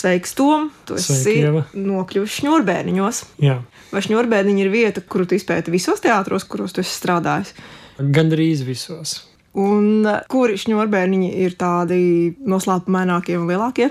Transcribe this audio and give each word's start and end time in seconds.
Sveiks, 0.00 0.32
Tom! 0.38 0.70
Tu 0.88 0.96
esi 0.96 1.36
nokļuvis 1.76 2.38
šņurbēniņos. 2.40 3.24
Jā, 3.44 3.60
Vai 3.90 4.00
šņurbēniņa 4.06 4.62
ir 4.62 4.68
vieta, 4.70 5.02
kuru 5.02 5.26
tu 5.26 5.34
izpēti 5.34 5.72
visos 5.74 6.00
teātros, 6.00 6.46
kuros 6.48 6.72
tu 6.76 6.80
esi 6.84 6.94
strādājis? 6.94 7.52
gandrīz 8.00 8.62
visos. 8.64 9.16
Un 9.60 10.06
uh, 10.06 10.20
kuri 10.30 10.58
šņurbēniņi 10.60 11.30
ir 11.44 11.56
tādi 11.58 12.00
noslēpumainākie 12.48 13.36
un 13.38 13.48
lielākie? 13.50 13.90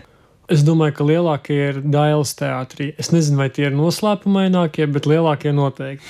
Es 0.50 0.64
domāju, 0.66 0.96
ka 0.98 1.06
lielākie 1.06 1.58
ir 1.68 1.82
Dailas 1.84 2.32
teātrī. 2.40 2.94
Es 2.98 3.12
nezinu, 3.14 3.38
vai 3.44 3.50
tie 3.54 3.68
ir 3.68 3.76
noslēpumainākie, 3.78 4.88
bet 4.90 5.06
lielākie 5.10 5.54
noteikti. 5.54 6.08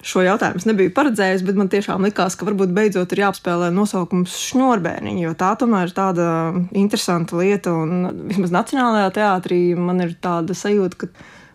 Šo 0.00 0.22
jautājumu 0.24 0.62
es 0.62 0.64
nebiju 0.68 0.92
paredzējis, 0.96 1.42
bet 1.44 1.58
man 1.60 1.68
tiešām 1.72 2.06
likās, 2.06 2.36
ka 2.38 2.46
varbūt 2.48 2.72
beidzot 2.76 3.10
ir 3.12 3.20
jāapspēlē 3.26 3.68
nosaukums 3.74 4.36
šņurbēniņi, 4.48 5.26
jo 5.26 5.34
tā 5.36 5.50
tomēr 5.60 5.90
ir 5.90 5.96
tāda 5.96 6.28
interesanta 6.76 7.36
lieta. 7.36 7.74
Un 7.76 8.24
vismaz 8.30 8.54
Nacionālajā 8.54 9.10
teātrī 9.18 9.60
man 9.76 10.00
ir 10.06 10.16
tāda 10.24 10.56
sajūta, 10.56 11.02
ka 11.02 11.10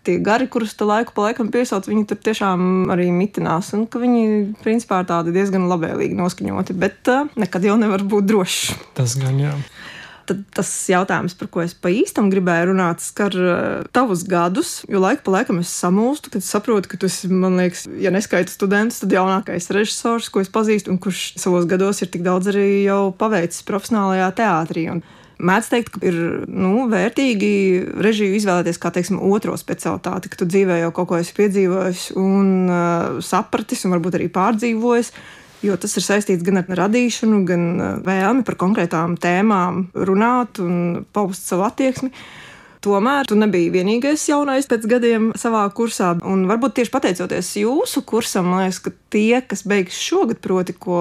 tie 0.06 0.20
gari, 0.22 0.46
kurus 0.46 0.76
tu 0.78 0.86
laiku 0.86 1.14
pa 1.16 1.26
laikam 1.26 1.50
piesauc, 1.50 1.88
viņi 1.90 2.06
tur 2.06 2.20
tiešām 2.22 2.92
arī 2.94 3.08
mitinās, 3.14 3.72
un 3.74 3.88
ka 3.90 3.98
viņi 4.02 4.54
principā 4.62 5.02
ir 5.02 5.10
tādi 5.10 5.34
diezgan 5.34 5.66
labvēlīgi 5.70 6.18
noskaņoti, 6.18 6.76
bet 6.78 7.10
uh, 7.10 7.26
nekad 7.34 7.66
jau 7.66 7.74
nevar 7.80 8.06
būt 8.06 8.30
drošs. 8.30 8.60
Tas 8.94 9.18
gan 9.18 9.42
jā. 9.42 9.56
Tad 10.26 10.40
tas 10.56 10.70
jautājums, 10.90 11.36
par 11.38 11.50
ko 11.52 11.62
es 11.62 11.74
pa 11.78 11.92
īstam 11.92 12.30
gribēju 12.32 12.70
runāt, 12.72 13.04
skar 13.04 13.36
uh, 13.38 13.58
tavus 13.94 14.24
gadus, 14.26 14.80
jo 14.90 15.02
laiku 15.02 15.26
pa 15.26 15.38
laikam 15.38 15.60
es 15.62 15.70
samulstu, 15.70 16.32
kad 16.34 16.46
saprotu, 16.46 16.90
ka 16.90 16.98
tu 17.00 17.10
esi, 17.10 17.30
man 17.30 17.58
liekas, 17.60 17.84
ja 18.02 18.10
neskaita 18.14 18.52
students, 18.52 19.02
tad 19.02 19.14
jaunākais 19.14 19.70
režisors, 19.74 20.30
ko 20.32 20.42
es 20.42 20.50
pazīstu, 20.52 20.90
un 20.90 20.98
kurš 21.02 21.36
savos 21.38 21.68
gados 21.70 22.02
ir 22.02 22.10
tik 22.10 22.26
daudz 22.26 22.50
arī 22.50 22.66
jau 22.86 23.12
paveicis 23.16 23.62
profesionālajā 23.68 24.32
teātrī. 24.42 24.90
Un 24.96 25.06
Mēdz 25.36 25.66
teikt, 25.68 25.90
ka 25.92 26.00
ir 26.08 26.14
nu, 26.48 26.86
vērtīgi 26.88 27.48
režiju 28.00 28.38
izvēlēties 28.38 28.78
kā 28.80 28.88
teiksim, 28.94 29.18
otro 29.20 29.52
specialitāti, 29.60 30.30
ka 30.32 30.38
tu 30.40 30.48
dzīvē 30.48 30.78
jau 30.80 30.92
kaut 30.96 31.10
ko 31.10 31.18
esi 31.20 31.34
piedzīvojis 31.36 32.06
un 32.16 32.70
uh, 32.70 33.18
sapratis, 33.24 33.84
un 33.84 33.92
varbūt 33.92 34.16
arī 34.16 34.30
pārdzīvojis. 34.32 35.12
Jo 35.66 35.76
tas 35.80 35.96
ir 35.98 36.04
saistīts 36.04 36.44
gan 36.46 36.60
ar 36.60 36.68
radīšanu, 36.84 37.42
gan 37.48 37.68
uh, 37.74 37.86
vēlmi 38.06 38.44
par 38.46 38.58
konkrētām 38.60 39.16
tēmām 39.18 39.88
runāt 40.06 40.60
un 40.62 41.06
paust 41.16 41.48
savu 41.48 41.66
attieksmi. 41.66 42.12
Tomēr 42.86 43.26
tu 43.26 43.34
nebija 43.34 43.72
vienīgais 43.74 44.28
jaunais 44.28 44.68
pēc 44.70 44.84
gadiem 44.86 45.30
savā 45.38 45.64
kursā. 45.74 46.12
Un 46.28 46.44
varbūt 46.46 46.76
tieši 46.76 46.92
pateicoties 46.94 47.48
jūsu 47.64 48.04
kursam, 48.06 48.46
man 48.52 48.62
liekas, 48.62 48.78
ka 48.84 48.92
tie, 49.10 49.40
kas 49.42 49.64
beigs 49.66 49.98
šogad, 49.98 50.38
proti, 50.44 50.76
ko 50.76 51.00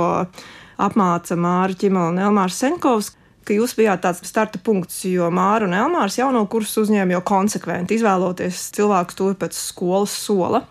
apmāca 0.82 1.38
Māra 1.38 1.78
Čimala 1.78 2.10
un 2.10 2.24
Elmārs 2.26 2.58
Senkovs, 2.58 3.12
ka 3.46 3.54
jūs 3.54 3.76
bijāt 3.78 4.02
tāds 4.02 4.24
starta 4.26 4.60
punkts, 4.66 5.04
jo 5.06 5.30
Māra 5.34 5.68
un 5.70 5.78
Elmārs 5.78 6.18
jauno 6.18 6.42
kursu 6.50 6.88
uzņēma 6.88 7.20
jau 7.20 7.24
konsekventi, 7.30 8.00
izvēloties 8.00 8.70
cilvēkus 8.76 9.20
to 9.20 9.30
pēc 9.44 9.60
skolas 9.60 10.16
sola. 10.26 10.66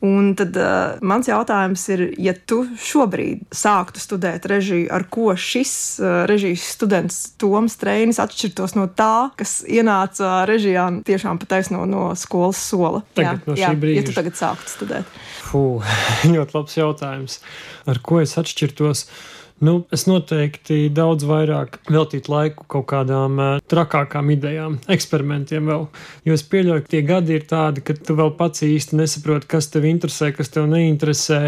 Un 0.00 0.30
tad 0.32 0.56
uh, 0.56 0.96
mans 1.04 1.28
jautājums 1.28 1.82
ir, 1.92 2.02
ja 2.24 2.32
tu 2.32 2.62
šobrīd 2.80 3.42
sāktu 3.52 4.00
studēt 4.00 4.46
režiju, 4.48 4.86
ar 4.96 5.04
ko 5.12 5.34
šis 5.36 5.72
uh, 6.00 6.22
režijas 6.30 6.64
students 6.72 7.18
Toms 7.40 7.76
Trēnis 7.80 8.20
atšķirtos 8.22 8.78
no 8.78 8.86
tā, 8.96 9.28
kas 9.36 9.58
ienāca 9.68 10.46
režijā 10.48 10.86
tiešām 11.04 11.42
pataisno 11.42 11.84
no 11.84 12.06
skolas 12.16 12.62
sola? 12.64 13.02
Tagad, 13.12 13.44
no 13.44 13.58
šī 13.58 13.66
jā, 13.66 13.74
brīža. 13.82 13.98
Ja 14.00 14.06
tu 14.08 14.16
tagad 14.16 14.40
sāktu 14.40 14.72
studēt. 14.72 15.20
Fū, 15.50 15.66
ļoti 16.32 16.56
labs 16.56 16.80
jautājums. 16.80 17.36
Ar 17.84 18.00
ko 18.00 18.22
es 18.24 18.32
atšķirtos? 18.40 19.04
Nu, 19.60 19.74
es 19.92 20.06
noteikti 20.08 20.86
daudz 20.96 21.26
vairāk 21.28 21.74
veltītu 21.92 22.32
laiku 22.32 22.64
kaut 22.72 22.86
kādām 22.88 23.34
uh, 23.36 23.48
trakākām 23.68 24.30
idejām, 24.32 24.78
eksperimentiem 24.94 25.66
vēl. 25.68 25.82
Jo 26.24 26.36
es 26.38 26.44
pieļauju, 26.48 26.84
ka 26.86 26.92
tie 26.94 27.00
gadi 27.04 27.34
ir 27.36 27.42
tādi, 27.50 27.82
ka 27.84 27.92
tu 27.92 28.16
vēl 28.16 28.30
pats 28.38 28.64
īsti 28.64 28.96
nesaproti, 28.96 29.50
kas 29.52 29.68
tev 29.68 29.84
interesē, 29.84 30.30
kas 30.32 30.48
tev 30.54 30.64
neinteresē. 30.70 31.40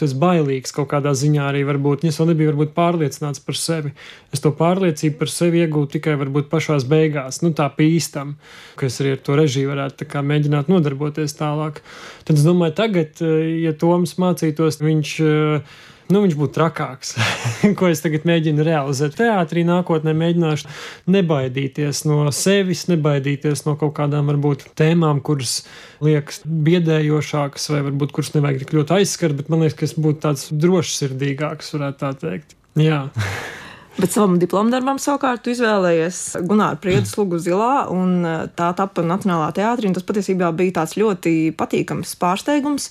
Tu 0.00 0.08
esi 0.08 0.18
bailīgs 0.18 0.74
kaut 0.74 0.88
kādā 0.90 1.12
ziņā 1.14 1.44
arī 1.52 1.60
varbūt. 1.68 2.08
Es 2.10 2.18
vēl 2.18 2.32
nebiju 2.32 2.50
varbūt 2.50 2.72
pārliecināts 2.74 3.44
par 3.46 3.60
sevi. 3.60 3.94
Es 4.34 4.42
to 4.42 4.50
pārliecību 4.58 5.20
par 5.20 5.30
sevi 5.30 5.62
iegūtu 5.62 5.92
tikai 6.00 6.16
varbūt 6.24 6.48
pašās 6.50 6.88
beigās, 6.90 7.38
nu 7.44 7.52
tā 7.54 7.68
pīstam, 7.76 8.32
ka 8.80 8.88
es 8.90 8.98
arī 8.98 9.14
ar 9.14 9.22
to 9.22 9.38
režiju 9.38 9.70
varētu 9.70 10.10
kā 10.10 10.24
mēģināt 10.26 10.72
nodarboties 10.74 11.38
tālāk. 11.38 11.78
Tad 12.26 12.34
es 12.34 12.42
domāju, 12.50 12.74
tagad, 12.82 13.14
uh, 13.22 13.38
ja 13.62 13.76
Toms 13.78 14.16
mācītos, 14.18 14.82
viņš. 14.82 15.14
Uh, 15.22 15.86
nu, 16.14 16.22
viņš 16.24 16.36
būtu 16.38 16.54
trakāks, 16.56 17.14
ko 17.78 17.90
es 17.90 18.02
tagad 18.04 18.26
mēģinu 18.28 18.64
realizēt. 18.66 19.16
Teātrī 19.18 19.64
nākotnē 19.68 20.14
mēģināšu 20.16 20.70
nebaidīties 21.10 22.04
no 22.08 22.22
sevis, 22.34 22.86
nebaidīties 22.90 23.64
no 23.68 23.76
kaut 23.80 23.94
kādām 23.98 24.30
varbūt 24.32 24.68
tēmām, 24.78 25.22
kuras 25.24 25.60
liekas 26.04 26.42
biedējošākas, 26.44 27.70
vai 27.74 27.84
varbūt 27.90 28.16
kuras 28.16 28.34
nevajag 28.36 28.64
tik 28.64 28.74
ļoti 28.78 28.98
aizskart, 29.00 29.38
bet 29.38 29.52
man 29.52 29.64
liekas, 29.64 29.78
ka 29.78 29.88
es 29.88 29.96
būtu 29.98 30.22
tāds 30.26 30.50
drošsirdīgāks, 30.52 31.74
varētu 31.76 32.04
tā 32.04 32.12
teikt. 32.26 32.54
Jā. 32.78 33.06
Bet 34.00 34.14
savam 34.14 34.38
diplomdarbam 34.40 35.00
savukārt 35.02 35.48
izvēlējies 35.50 36.20
Gunārs 36.48 36.78
Priedes 36.80 37.10
lugu 37.18 37.40
zilā, 37.42 37.88
un 37.92 38.22
tā 38.56 38.70
tapa 38.78 39.02
Nacionālā 39.04 39.50
teātrī. 39.56 39.90
Tas 39.92 40.06
patiesībā 40.06 40.48
bija 40.56 40.78
tāds 40.78 40.94
ļoti 40.96 41.34
patīkams 41.58 42.14
pārsteigums 42.20 42.88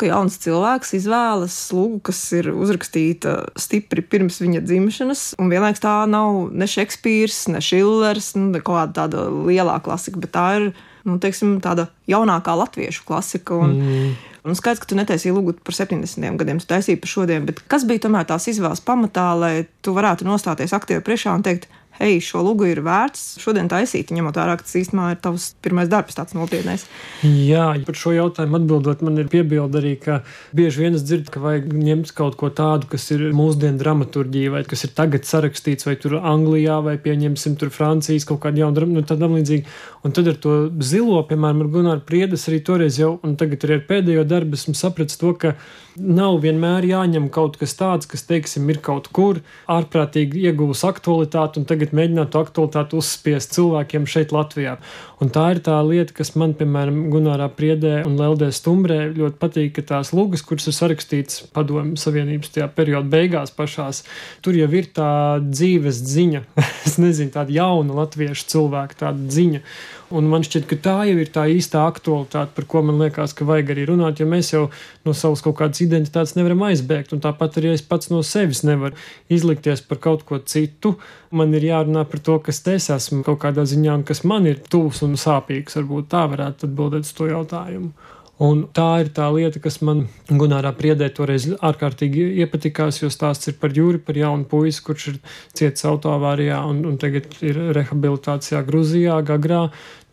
ka 0.00 0.08
jauns 0.10 0.38
cilvēks 0.42 0.94
izvēlas 0.98 1.54
slugu, 1.68 2.00
kas 2.08 2.20
ir 2.38 2.50
uzrakstīta 2.52 3.36
stipri 3.58 4.04
pirms 4.04 4.40
viņa 4.42 4.62
dzimšanas, 4.64 5.24
un 5.40 5.50
vienlaikus 5.52 5.82
tā 5.84 5.94
nav 6.10 6.48
ne 6.54 6.68
Šekspīrs, 6.70 7.46
ne 7.52 7.62
Šillers, 7.64 8.32
nu, 8.38 8.52
ne 8.54 8.62
kaut 8.62 8.78
kāda 8.78 8.96
tāda 9.02 9.26
lielā 9.32 9.78
klasika, 9.84 10.22
bet 10.22 10.34
tā 10.36 10.46
ir 10.58 10.70
nu, 11.08 11.18
teiksim, 11.22 11.58
tāda 11.64 11.88
jaunākā 12.10 12.54
latviešu 12.58 13.06
klasika. 13.08 13.56
Un, 13.58 13.78
mm. 13.78 14.16
Un 14.48 14.56
skaidrs, 14.56 14.80
ka 14.80 14.88
tu 14.88 14.96
netaisīji 14.96 15.34
lūgu 15.34 15.56
par 15.66 15.76
70 15.76 16.38
gadiem, 16.40 16.60
tu 16.62 16.68
taisīji 16.70 17.00
par 17.02 17.10
šodien, 17.10 17.44
bet 17.48 17.60
kas 17.68 17.84
bija 17.88 18.06
tomēr 18.06 18.28
tās 18.28 18.46
izvēles 18.48 18.80
pamatā, 18.86 19.26
lai 19.36 19.52
tu 19.84 19.92
varētu 19.96 20.24
nostāties 20.28 20.72
aktīvi 20.76 21.04
priekšā 21.04 21.34
un 21.36 21.44
teikt, 21.44 21.66
hei, 21.98 22.18
šo 22.24 22.42
lugu 22.46 22.68
ir 22.70 22.82
vērts 22.86 23.38
šodien 23.42 23.70
taisīt, 23.70 24.12
ņemot 24.14 24.38
vērā, 24.38 24.56
ka 24.58 24.66
tas 24.66 24.76
īstenībā 24.80 25.12
ir 25.14 25.22
tavs 25.24 25.50
pirmais 25.64 25.90
darbs, 25.90 26.16
tāds 26.18 26.36
nopietnais. 26.36 26.86
Jā, 27.22 27.70
par 27.86 27.98
šo 27.98 28.14
jautājumu 28.16 28.60
atbildot, 28.60 29.04
man 29.06 29.18
ir 29.22 29.30
piebilde 29.32 29.80
arī, 29.80 29.94
ka 30.02 30.20
bieži 30.56 30.84
vien 30.84 30.98
es 30.98 31.06
dzirdu, 31.06 31.32
ka 31.34 31.42
vajag 31.42 31.70
ņemt 31.74 32.14
kaut 32.18 32.38
ko 32.40 32.50
tādu, 32.54 32.90
kas 32.92 33.08
ir 33.14 33.28
mūsdienu 33.36 33.80
dramaturgija, 33.80 34.54
vai 34.56 34.64
kas 34.68 34.86
ir 34.86 34.94
tagad 34.98 35.26
sarakstīts, 35.28 35.88
vai 35.88 35.96
tur 36.00 36.18
Anglijā, 36.18 36.78
vai 36.84 36.96
pieņemsim 37.02 37.58
tur 37.60 37.72
Francijas 37.74 38.26
kaut 38.28 38.42
kādu 38.44 38.64
jaunu 38.64 38.78
dramaturgiju, 38.78 38.86
nu, 38.88 39.06
tādam 39.08 39.36
līdzīgi. 39.36 39.66
Un 40.06 40.14
tad 40.14 40.30
ar 40.30 40.38
to 40.40 40.54
zilo, 40.84 41.20
piemēram, 41.26 41.64
ar 41.64 41.72
Gunāru 41.74 42.04
Priedes 42.06 42.46
arī 42.48 42.62
toreiz 42.64 42.98
jau, 43.00 43.16
un 43.26 43.34
tagad 43.40 43.66
arī 43.66 43.78
ar 43.78 43.84
pēdējo 43.88 44.24
darbu 44.28 44.58
esmu 44.58 44.74
sapratis 44.78 45.18
to, 45.20 45.34
ka 45.38 45.54
nav 45.98 46.38
vienmēr 46.44 46.86
jāņem 46.86 47.28
kaut 47.34 47.58
kas 47.60 47.74
tāds, 47.78 48.08
kas, 48.10 48.22
teiksim, 48.28 48.68
ir 48.70 48.80
kaut 48.84 49.10
kur 49.14 49.40
ārprātīgi 49.70 50.44
ieguvis 50.46 50.84
aktualitāti, 50.86 51.60
un 51.60 51.68
tagad 51.68 51.87
mēģināt 51.96 52.32
to 52.34 52.42
aktualitāti 52.44 52.96
uzspiest 52.98 53.54
cilvēkiem 53.56 54.06
šeit, 54.10 54.32
Latvijā. 54.34 54.76
Un 55.22 55.32
tā 55.34 55.48
ir 55.54 55.60
tā 55.66 55.76
lieta, 55.82 56.14
kas 56.14 56.34
man, 56.38 56.54
piemēram, 56.58 57.08
Gunārā 57.12 57.48
Priedē 57.54 58.02
un 58.06 58.18
Leldē 58.20 58.50
Stumbrē 58.54 59.00
ļoti 59.16 59.40
patīk, 59.40 59.74
ka 59.78 59.86
tās 59.92 60.12
lūgas, 60.14 60.44
kuras 60.46 60.68
ir 60.70 60.76
sarakstītas 60.76 61.42
padomju 61.54 61.98
savienības 61.98 62.54
tajā 62.54 62.68
perioda 62.76 63.10
beigās 63.12 63.54
pašās, 63.54 64.04
tur 64.44 64.58
jau 64.58 64.70
ir 64.78 64.90
tā 64.94 65.12
dzīves 65.44 66.02
ziņa, 66.14 66.44
es 66.88 66.98
nezinu, 67.02 67.34
tāda 67.34 67.56
jauna 67.58 68.02
latviešu 68.02 68.50
cilvēka 68.54 69.02
tāda 69.06 69.38
ziņa. 69.38 69.64
Un 70.08 70.24
man 70.24 70.40
šķiet, 70.40 70.64
ka 70.64 70.76
tā 70.80 70.94
jau 71.04 71.18
ir 71.20 71.28
tā 71.28 71.42
īstā 71.52 71.82
aktualitāte, 71.84 72.54
par 72.56 72.64
ko 72.70 72.80
man 72.88 72.96
liekas, 73.02 73.34
ka 73.36 73.44
vajag 73.48 73.74
arī 73.74 73.82
runāt, 73.90 74.22
jo 74.22 74.26
mēs 74.28 74.54
jau 74.54 74.62
no 75.04 75.12
savas 75.12 75.42
kaut 75.44 75.58
kādas 75.58 75.82
identitātes 75.84 76.32
nevaram 76.38 76.64
aizbēgt. 76.70 77.12
Un 77.12 77.20
tāpat 77.24 77.58
arī 77.60 77.74
es 77.74 77.84
pats 77.84 78.08
no 78.08 78.22
sevis 78.24 78.62
nevaru 78.64 78.96
izlikties 79.28 79.84
par 79.84 80.00
kaut 80.06 80.24
ko 80.28 80.40
citu. 80.40 80.94
Man 81.28 81.52
ir 81.52 81.68
jārunā 81.68 82.06
par 82.08 82.24
to, 82.24 82.38
kas 82.40 82.62
es 82.72 82.88
esmu 82.94 83.20
kaut 83.26 83.42
kādā 83.44 83.66
ziņā 83.68 83.98
un 84.00 84.06
kas 84.08 84.24
man 84.24 84.48
ir 84.48 84.62
tuvs 84.72 85.04
un 85.04 85.18
sāpīgs. 85.20 85.76
Varbūt 85.76 86.08
tā 86.14 86.24
varētu 86.32 86.70
atbildēt 86.70 87.04
uz 87.04 87.12
to 87.12 87.28
jautājumu. 87.28 87.92
Un 88.38 88.60
tā 88.70 89.00
ir 89.02 89.08
tā 89.10 89.24
lieta, 89.34 89.58
kas 89.58 89.80
man 89.82 90.04
Gunārā 90.30 90.70
priedē 90.78 91.08
toreiz 91.10 91.48
ārkārtīgi 91.58 92.28
iepatikās, 92.44 93.00
jo 93.00 93.10
stāsts 93.10 93.50
ir 93.50 93.56
par 93.58 93.74
Jūri, 93.74 93.98
par 93.98 94.14
jaunu 94.14 94.46
puisi, 94.46 94.82
kurš 94.86 95.06
ir 95.10 95.16
cietis 95.58 95.82
autoavārijā 95.90 96.60
un, 96.70 96.84
un 96.86 97.00
tagad 97.02 97.34
ir 97.42 97.58
rehabilitācijā 97.74 98.62
Gruzijā, 98.68 99.18
Gagrā. 99.26 99.64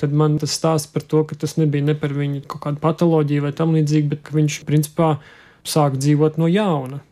Tad 0.01 0.18
man 0.18 0.39
tas 0.42 0.57
stāsts 0.57 0.89
par 0.89 1.06
to, 1.06 1.22
ka 1.30 1.38
tas 1.38 1.54
nebija 1.62 1.86
ne 1.86 1.94
par 2.01 2.18
viņu 2.18 2.48
kaut 2.50 2.66
kādu 2.66 2.81
patoloģiju 2.81 3.45
vai 3.45 3.54
tam 3.62 3.77
līdzīgi, 3.77 4.10
bet 4.16 4.25
ka 4.25 4.33
viņš 4.39 4.62
principā 4.66 5.13
sāk 5.62 6.01
dzīvot 6.01 6.42
no 6.42 6.50
jauna. 6.50 7.04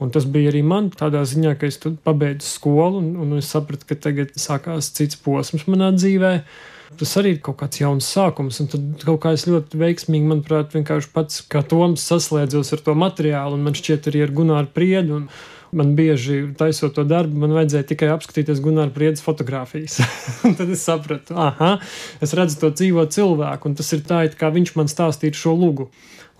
Un 0.00 0.14
tas 0.14 0.22
bija 0.22 0.54
arī 0.54 0.62
man 0.64 0.94
tādā 0.94 1.26
ziņā, 1.26 1.58
ka 1.58 1.66
es 1.66 1.82
pabeidzu 1.82 2.46
skolu 2.46 3.02
un, 3.02 3.16
un 3.20 3.40
es 3.42 3.50
sapratu, 3.50 3.90
ka 3.90 3.98
tagad 4.06 4.38
sākās 4.38 4.94
cits 4.94 5.18
posms 5.18 5.66
manā 5.66 5.90
dzīvēm 5.98 6.46
Tas 6.98 7.12
arī 7.20 7.36
ir 7.36 7.38
kaut 7.44 7.60
kāds 7.60 7.78
jauns 7.80 8.08
sākums, 8.10 8.58
un 8.62 8.68
tad 8.72 9.04
kaut 9.06 9.20
kā 9.22 9.32
es 9.36 9.46
ļoti 9.46 9.78
veiksmīgi, 9.78 10.26
manuprāt, 10.26 10.74
vienkārši 10.74 11.12
pats 11.14 11.44
kā 11.50 11.62
Toms 11.62 12.02
saslēdzos 12.10 12.74
ar 12.74 12.82
to 12.88 12.96
materiālu, 12.98 13.56
un 13.56 13.64
man 13.68 13.78
šķiet 13.78 14.10
arī 14.10 14.24
ar 14.26 14.34
Gunāru 14.34 14.72
Priedu. 14.74 15.22
Un, 15.22 15.30
Man 15.70 15.92
bieži 15.94 16.48
taisot 16.58 16.96
to 16.96 17.04
darbu, 17.06 17.44
man 17.44 17.52
vajadzēja 17.54 17.86
tikai 17.92 18.08
apskatīties 18.10 18.58
Gunārs 18.64 18.90
Priedes 18.90 19.22
fotografijas. 19.22 20.00
tad 20.58 20.66
es 20.66 20.82
sapratu, 20.82 21.36
ah, 21.38 21.76
es 22.18 22.34
redzu 22.34 22.58
to 22.58 22.72
dzīvo 22.74 23.04
cilvēku, 23.14 23.70
un 23.70 23.76
tas 23.78 23.92
ir 23.94 24.02
tā, 24.08 24.24
it 24.26 24.34
kā 24.40 24.50
viņš 24.50 24.74
man 24.74 24.90
stāstītu 24.90 25.38
šo 25.38 25.54
lugu. 25.54 25.86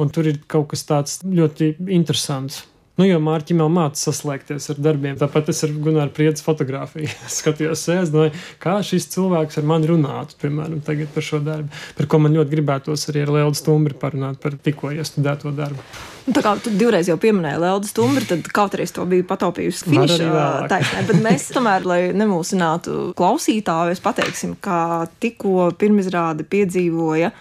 Un 0.02 0.11
tur 0.11 0.26
ir 0.26 0.41
kaut 0.50 0.73
kas 0.73 0.82
tāds 0.88 1.20
ļoti 1.23 1.76
interesants. 1.94 2.64
Nu, 3.00 3.06
jo 3.08 3.17
Mārķim 3.25 3.62
jau 3.62 3.67
mācās 3.73 4.02
saslēgties 4.05 4.67
ar 4.75 4.81
darbiem. 4.85 5.14
Tāpat 5.17 5.47
es 5.49 5.62
ar 5.64 5.70
Gunāru 5.73 6.12
Priedes 6.12 6.44
fotografiju 6.44 7.08
skatījos, 7.38 7.87
sēžot, 7.87 8.37
kā 8.61 8.75
šis 8.85 9.08
cilvēks 9.14 9.56
ar 9.56 9.69
mani 9.70 9.88
runātu, 9.88 10.37
piemēram, 10.43 10.82
par 10.85 11.25
šo 11.25 11.41
darbu, 11.47 11.73
par 11.97 12.11
ko 12.12 12.20
man 12.20 12.37
ļoti 12.37 12.52
gribētos 12.52 13.06
arī 13.08 13.25
ar 13.25 13.32
Lielu 13.38 13.56
Stumbri 13.56 13.97
parunāt 13.97 14.37
par 14.44 14.58
tikko 14.61 14.93
iestudēto 14.93 15.55
darbu. 15.56 15.81
Nu, 16.26 16.37
tā 16.37 16.44
kā 16.44 16.52
tu 16.61 16.75
divreiz 16.76 17.08
jau 17.08 17.17
pieminēji 17.20 17.64
Lielu 17.64 17.88
Stumbri, 17.88 18.29
tad 18.29 18.52
kaut 18.52 18.76
arī 18.76 18.91
to 18.93 19.08
bija 19.08 19.29
pataupījusi 19.32 19.88
finiša 19.88 20.31
taisnē. 20.69 21.08
Bet 21.08 21.25
mēs 21.25 21.50
tomēr, 21.56 21.88
lai 21.88 22.00
nemūsinātu 22.12 23.14
klausītājus, 23.17 24.05
pateiksim, 24.05 24.58
ka 24.61 25.06
tikko 25.25 25.70
pirmizrādi 25.81 26.44
piedzīvoja 26.52 27.32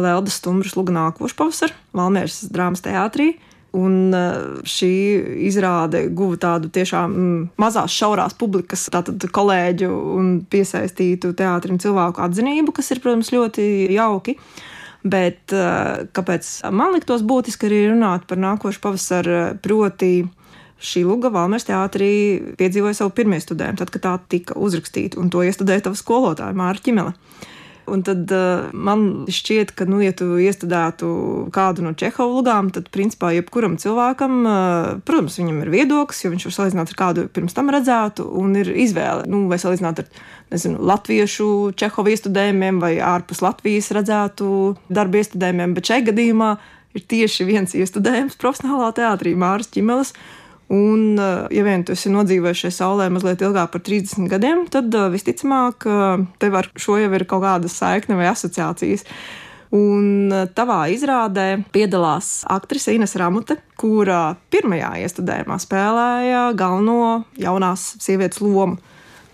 Lielu 0.00 0.32
Stumbras 0.32 0.78
lugu 0.80 0.96
nākošu 0.96 1.36
pavasaru 1.44 1.76
Valmieras 1.92 2.46
drāmas 2.48 2.80
teātrī. 2.88 3.34
Un 3.74 4.14
eh, 4.14 4.36
šī 4.68 4.92
izrāde 5.48 6.04
guva 6.14 6.38
tādu 6.44 6.70
tiešām 6.74 7.14
mm, 7.14 7.40
mazās, 7.58 7.94
šaurās 7.94 8.36
publikas, 8.38 8.86
tātad 8.94 9.26
kolēģu 9.34 9.90
un 10.14 10.30
piesaistītu 10.50 11.32
teātrim 11.38 11.80
cilvēku 11.82 12.22
atzinību, 12.22 12.74
kas 12.76 12.92
ir, 12.94 13.02
protams, 13.02 13.32
ļoti 13.34 13.66
jauki. 13.96 14.36
Bet 15.04 15.52
eh, 15.52 16.06
kāpēc 16.16 16.52
man 16.72 16.94
liktos 16.94 17.26
būtiski 17.26 17.68
arī 17.68 17.82
runāt 17.90 18.28
par 18.30 18.40
nākošu 18.40 18.80
pavasaru, 18.84 19.42
proti, 19.64 20.14
šī 20.84 21.04
luga 21.08 21.30
Valmērs 21.34 21.66
teātrī 21.68 22.12
piedzīvoja 22.58 23.00
savu 23.00 23.14
pirmo 23.16 23.38
studējumu, 23.40 23.80
tad, 23.80 23.92
kad 23.94 24.04
tā 24.04 24.14
tika 24.36 24.56
uzrakstīta, 24.60 25.18
un 25.20 25.30
to 25.32 25.42
iestudēja 25.46 25.88
tava 25.88 25.98
skolotāja 25.98 26.56
Mārķa 26.56 26.88
Čimele. 26.88 27.14
Un 27.90 28.02
tad 28.06 28.30
uh, 28.32 28.70
man 28.72 29.26
šķiet, 29.28 29.74
ka, 29.76 29.86
nu, 29.88 29.98
ja 30.00 30.14
tu 30.16 30.38
iestudētu 30.40 31.08
kādu 31.54 31.84
no 31.84 31.92
Čehova 31.98 32.38
lugām, 32.38 32.70
tad, 32.72 32.88
principā, 32.94 33.32
jebkuram 33.36 33.76
cilvēkam, 33.80 34.36
uh, 34.44 34.88
protams, 35.04 35.36
viņam 35.40 35.58
ir 35.64 35.72
viedoklis, 35.74 36.22
jo 36.24 36.32
viņš 36.32 36.46
var 36.48 36.56
salīdzināt 36.58 36.94
ar 36.94 37.00
kādu 37.00 37.26
pirms 37.34 37.56
tam 37.56 37.72
redzētu, 37.74 38.24
un 38.40 38.56
ir 38.60 38.70
izvēle, 38.72 39.26
nu, 39.28 39.44
vai 39.50 39.60
salīdzināt 39.60 40.04
ar, 40.04 40.22
nezinu, 40.54 40.80
latviešu 40.80 41.48
Čehova 41.80 42.14
iestudējumiem 42.14 42.80
vai 42.80 42.94
ārpus 43.04 43.44
Latvijas 43.44 43.92
redzētu 43.96 44.48
darbu 44.88 45.20
iestudējumiem, 45.20 45.76
bet 45.76 45.92
šajā 45.92 46.08
gadījumā 46.08 46.54
ir 46.94 47.04
tieši 47.10 47.46
viens 47.48 47.76
iestudējums 47.76 48.38
profesionālā 48.40 48.92
teātrī 48.96 49.34
Māras 49.38 49.68
Čimeles. 49.74 50.14
Un, 50.72 51.18
eh, 51.18 51.46
ja 51.50 51.62
vien 51.64 51.84
tu 51.84 51.92
esi 51.92 52.08
nodzīvojis 52.12 52.64
šajā 52.64 52.74
saulē 52.78 53.08
mazliet 53.12 53.42
ilgāk 53.44 53.72
par 53.74 53.82
30 53.84 54.30
gadiem, 54.32 54.64
tad 54.72 54.94
eh, 54.96 55.10
visticamāk, 55.12 55.84
tev 56.40 56.56
ar 56.56 56.70
šo 56.80 56.96
jau 57.02 57.10
ir 57.12 57.26
kaut 57.28 57.44
kāda 57.44 57.68
saikne 57.68 58.16
vai 58.16 58.30
asociācijas. 58.32 59.04
Un 59.74 60.32
eh, 60.32 60.46
tavā 60.56 60.84
izrādē 60.94 61.48
piedalās 61.74 62.44
aktrise 62.52 62.94
Ines 62.96 63.16
Ramute, 63.20 63.58
kura 63.80 64.36
pirmajā 64.54 64.94
iestudējumā 65.04 65.60
spēlēja 65.60 66.46
galveno 66.56 67.24
jaunās 67.40 67.94
sievietes 68.00 68.40
lomu, 68.40 68.78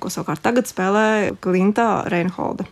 ko 0.00 0.10
savukārt 0.10 0.42
tagad 0.42 0.66
spēlē 0.70 1.36
Klinta 1.44 2.08
Reinholda. 2.10 2.66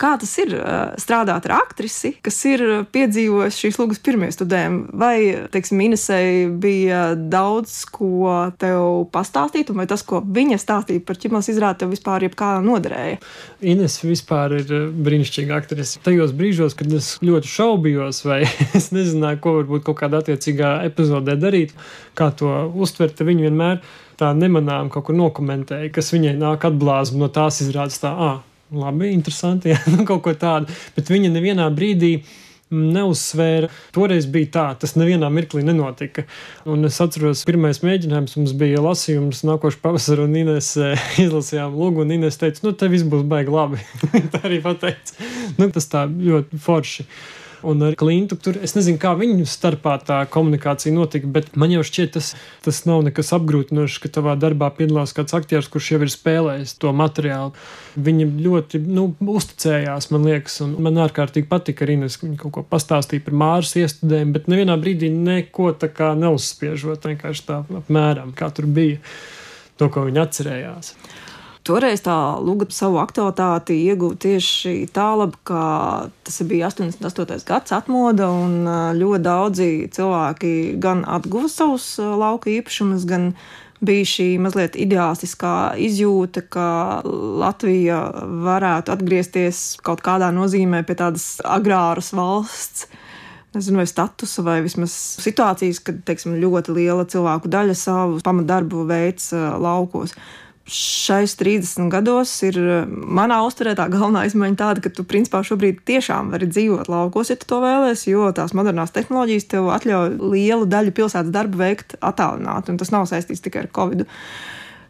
Kā 0.00 0.12
tas 0.20 0.32
ir 0.42 0.52
strādāt 1.00 1.46
ar 1.48 1.54
aktrisi, 1.56 2.12
kas 2.24 2.36
ir 2.48 2.62
piedzīvojusi 2.92 3.62
šīs 3.64 3.78
lūgas 3.80 4.00
pirmie 4.04 4.28
studējumi? 4.34 4.82
Vai, 5.00 5.16
teiksim, 5.52 5.80
Inesai 5.86 6.46
bija 6.60 7.14
daudz 7.16 7.78
ko 7.92 8.34
tev 8.60 9.06
pastāstīt, 9.14 9.72
vai 9.76 9.88
tas, 9.88 10.04
ko 10.06 10.20
viņa 10.20 10.58
stāstīja 10.60 11.04
par 11.06 11.20
ķimās 11.20 11.48
izrādi, 11.52 11.80
tev 11.82 11.94
vispār 11.94 12.26
jebkā 12.28 12.50
noderēja? 12.64 13.20
Ines 13.64 13.98
vispār 14.04 14.58
ir 14.58 14.74
brīnišķīga 15.06 15.60
aktrise. 15.62 16.02
Tajos 16.04 16.34
brīžos, 16.36 16.76
kad 16.76 16.92
es 16.92 17.14
ļoti 17.24 17.52
šaubījos, 17.52 18.24
vai 18.28 18.42
es 18.78 18.90
nezināju, 18.92 19.40
ko 19.40 19.54
varbūt 19.60 19.86
kaut 19.88 20.00
kādā 20.02 20.20
attiecīgā 20.20 20.80
epizodē 20.90 21.38
darīt, 21.40 21.72
kā 22.18 22.28
to 22.36 22.52
uztvert, 22.76 23.24
viņa 23.24 23.48
vienmēr 23.48 23.80
tā 24.20 24.32
nemanām 24.36 24.90
kaut 24.92 25.08
kur 25.08 25.16
nokomentēja, 25.16 25.92
kas 25.94 26.12
viņai 26.14 26.36
nāk 26.40 26.68
atblāzma 26.68 27.24
no 27.24 27.32
tās 27.32 27.60
izrādes 27.64 28.00
tā, 28.02 28.12
ah, 28.12 28.38
labi, 28.74 29.12
interesanti, 29.14 29.70
jā, 29.74 29.78
nu, 29.92 30.04
kaut 30.08 30.24
ko 30.26 30.34
tādu. 30.38 30.74
Bet 30.96 31.12
viņa 31.12 31.30
nevienā 31.34 31.68
brīdī 31.74 32.18
neuzsvēra. 32.74 33.68
Toreiz 33.94 34.26
bija 34.30 34.50
tā, 34.56 34.64
tas 34.82 34.96
nevienā 34.98 35.28
mirklī 35.30 35.62
nenotika. 35.66 36.24
Un 36.66 36.88
es 36.88 36.98
atceros, 37.02 37.44
pirmais 37.46 37.78
mēģinājums 37.84 38.34
mums 38.40 38.54
bija 38.58 38.82
lasījums 38.82 39.44
nākošais 39.46 39.82
pavasarī, 39.84 40.26
un 40.26 40.38
Inês 40.42 40.72
eh, 40.82 41.08
izlasījām 41.26 41.78
lūgu, 41.78 42.02
un 42.02 42.14
Inês 42.18 42.40
teica, 42.40 42.64
nu, 42.66 42.74
te 42.74 42.90
viss 42.90 43.06
būs 43.06 43.26
baigi 43.30 43.54
labi. 43.54 43.82
tā 44.34 44.42
arī 44.48 44.60
pateica. 44.64 45.30
Nu, 45.60 45.70
tas 45.74 45.86
tā 45.92 46.06
ļoti 46.10 46.62
forši 46.66 47.06
un 47.62 47.82
ar 47.86 47.94
Klintu. 47.98 48.36
Tur 48.40 48.58
es 48.64 48.74
nezinu, 48.76 48.98
kā 49.00 49.12
viņu 49.18 49.46
starpā 49.48 49.96
tā 50.04 50.18
komunikācija 50.32 50.94
notika, 50.94 51.28
bet 51.32 51.52
man 51.58 51.72
jau 51.72 51.84
šķiet, 51.86 52.12
tas, 52.16 52.32
tas 52.64 52.82
nav 52.88 53.04
nekas 53.06 53.32
apgrūtinošs, 53.36 53.98
ka 54.02 54.10
tavā 54.18 54.36
darbā 54.40 54.70
piedalās 54.76 55.14
kāds 55.16 55.36
aktieris, 55.36 55.70
kurš 55.72 55.92
jau 55.94 56.00
ir 56.04 56.12
spēlējis 56.12 56.76
to 56.82 56.92
materiālu. 56.96 57.54
Viņa 57.96 58.28
ļoti 58.46 58.82
nu, 58.86 59.08
uzticējās, 59.36 60.10
man 60.14 60.28
liekas, 60.28 60.60
un 60.66 60.76
man 60.86 61.02
ārkārtīgi 61.06 61.50
patika 61.50 61.86
arī, 61.86 61.98
ka 62.06 62.26
viņa 62.26 62.40
kaut 62.42 62.56
ko 62.56 62.66
pastāstīja 62.70 63.24
par 63.26 63.38
māras 63.44 63.76
iestudēm, 63.78 64.34
bet 64.36 64.50
nevienā 64.52 64.76
brīdī 64.80 65.12
neko 65.12 65.72
tā 65.80 65.90
kā 65.92 66.12
neuzspiežot, 66.18 67.08
vienkārši 67.12 67.46
tā 67.48 67.62
apmēram, 67.82 68.34
kā 68.36 68.50
tur 68.54 68.68
bija 68.68 69.00
to, 69.76 69.88
ko 69.92 70.06
viņa 70.08 70.26
atcerējās. 70.26 70.92
Toreiz 71.66 71.98
tā 72.04 72.14
luga 72.38 72.68
savu 72.70 73.00
aktualitāti 73.02 73.74
ieguva 73.88 74.14
tieši 74.22 74.86
tālāk, 74.94 75.34
ka 75.48 75.62
tas 76.22 76.36
bija 76.46 76.68
88. 76.70 77.42
gads 77.48 77.74
atmoda, 77.74 78.28
un 78.30 78.68
ļoti 78.94 79.22
daudzi 79.24 79.70
cilvēki 79.96 80.52
gan 80.82 81.02
atguva 81.02 81.50
savus 81.50 81.88
lauka 81.98 82.52
īpašumus, 82.54 83.08
gan 83.10 83.32
bija 83.82 84.06
šī 84.12 84.28
mazliet 84.44 84.78
ideālistiskā 84.78 85.74
izjūta, 85.88 86.44
ka 86.46 86.68
Latvija 87.42 87.98
varētu 88.46 88.94
atgriezties 88.94 89.64
kaut 89.82 90.06
kādā 90.06 90.30
nozīmē 90.38 90.84
pie 90.86 90.96
tādas 91.02 91.34
agrāras 91.42 92.14
valsts 92.14 92.86
nezinu, 93.56 93.80
vai 93.80 93.90
statusa, 93.90 94.42
vai 94.44 94.60
vismaz 94.62 94.94
situācijas, 95.24 95.80
kad 95.82 96.02
teiksim, 96.06 96.38
ļoti 96.42 96.74
liela 96.76 97.06
cilvēku 97.08 97.50
daļa 97.50 97.76
savu 97.78 98.18
pamatdarbu 98.24 98.86
veids 98.86 99.32
laukos 99.34 100.12
šais 100.66 101.36
30 101.38 101.90
gados 101.90 102.30
ir 102.42 102.58
eh, 102.58 102.86
manā 102.90 103.38
uzturē 103.46 103.76
tā 103.78 103.86
galvenā 103.92 104.24
izmaiņa 104.26 104.58
tāda, 104.58 104.82
ka 104.82 104.90
tu 104.90 105.06
principā 105.06 105.42
šobrīd 105.46 105.84
tiešām 105.86 106.32
vari 106.34 106.48
dzīvot 106.50 106.90
laukos, 106.90 107.30
ja 107.30 107.38
tu 107.38 107.46
to 107.52 107.60
vēlēsies, 107.62 108.08
jo 108.10 108.26
tās 108.34 108.54
modernās 108.56 108.94
tehnoloģijas 108.96 109.46
tev 109.52 109.70
atļauj 109.76 110.16
lielu 110.34 110.66
daļu 110.66 110.94
pilsētas 110.96 111.34
darbu 111.34 111.62
veikt 111.62 111.94
attālināti, 112.02 112.74
un 112.74 112.80
tas 112.82 112.90
nav 112.94 113.06
saistīts 113.10 113.44
tikai 113.44 113.64
ar 113.64 113.72
Covid. 113.78 114.06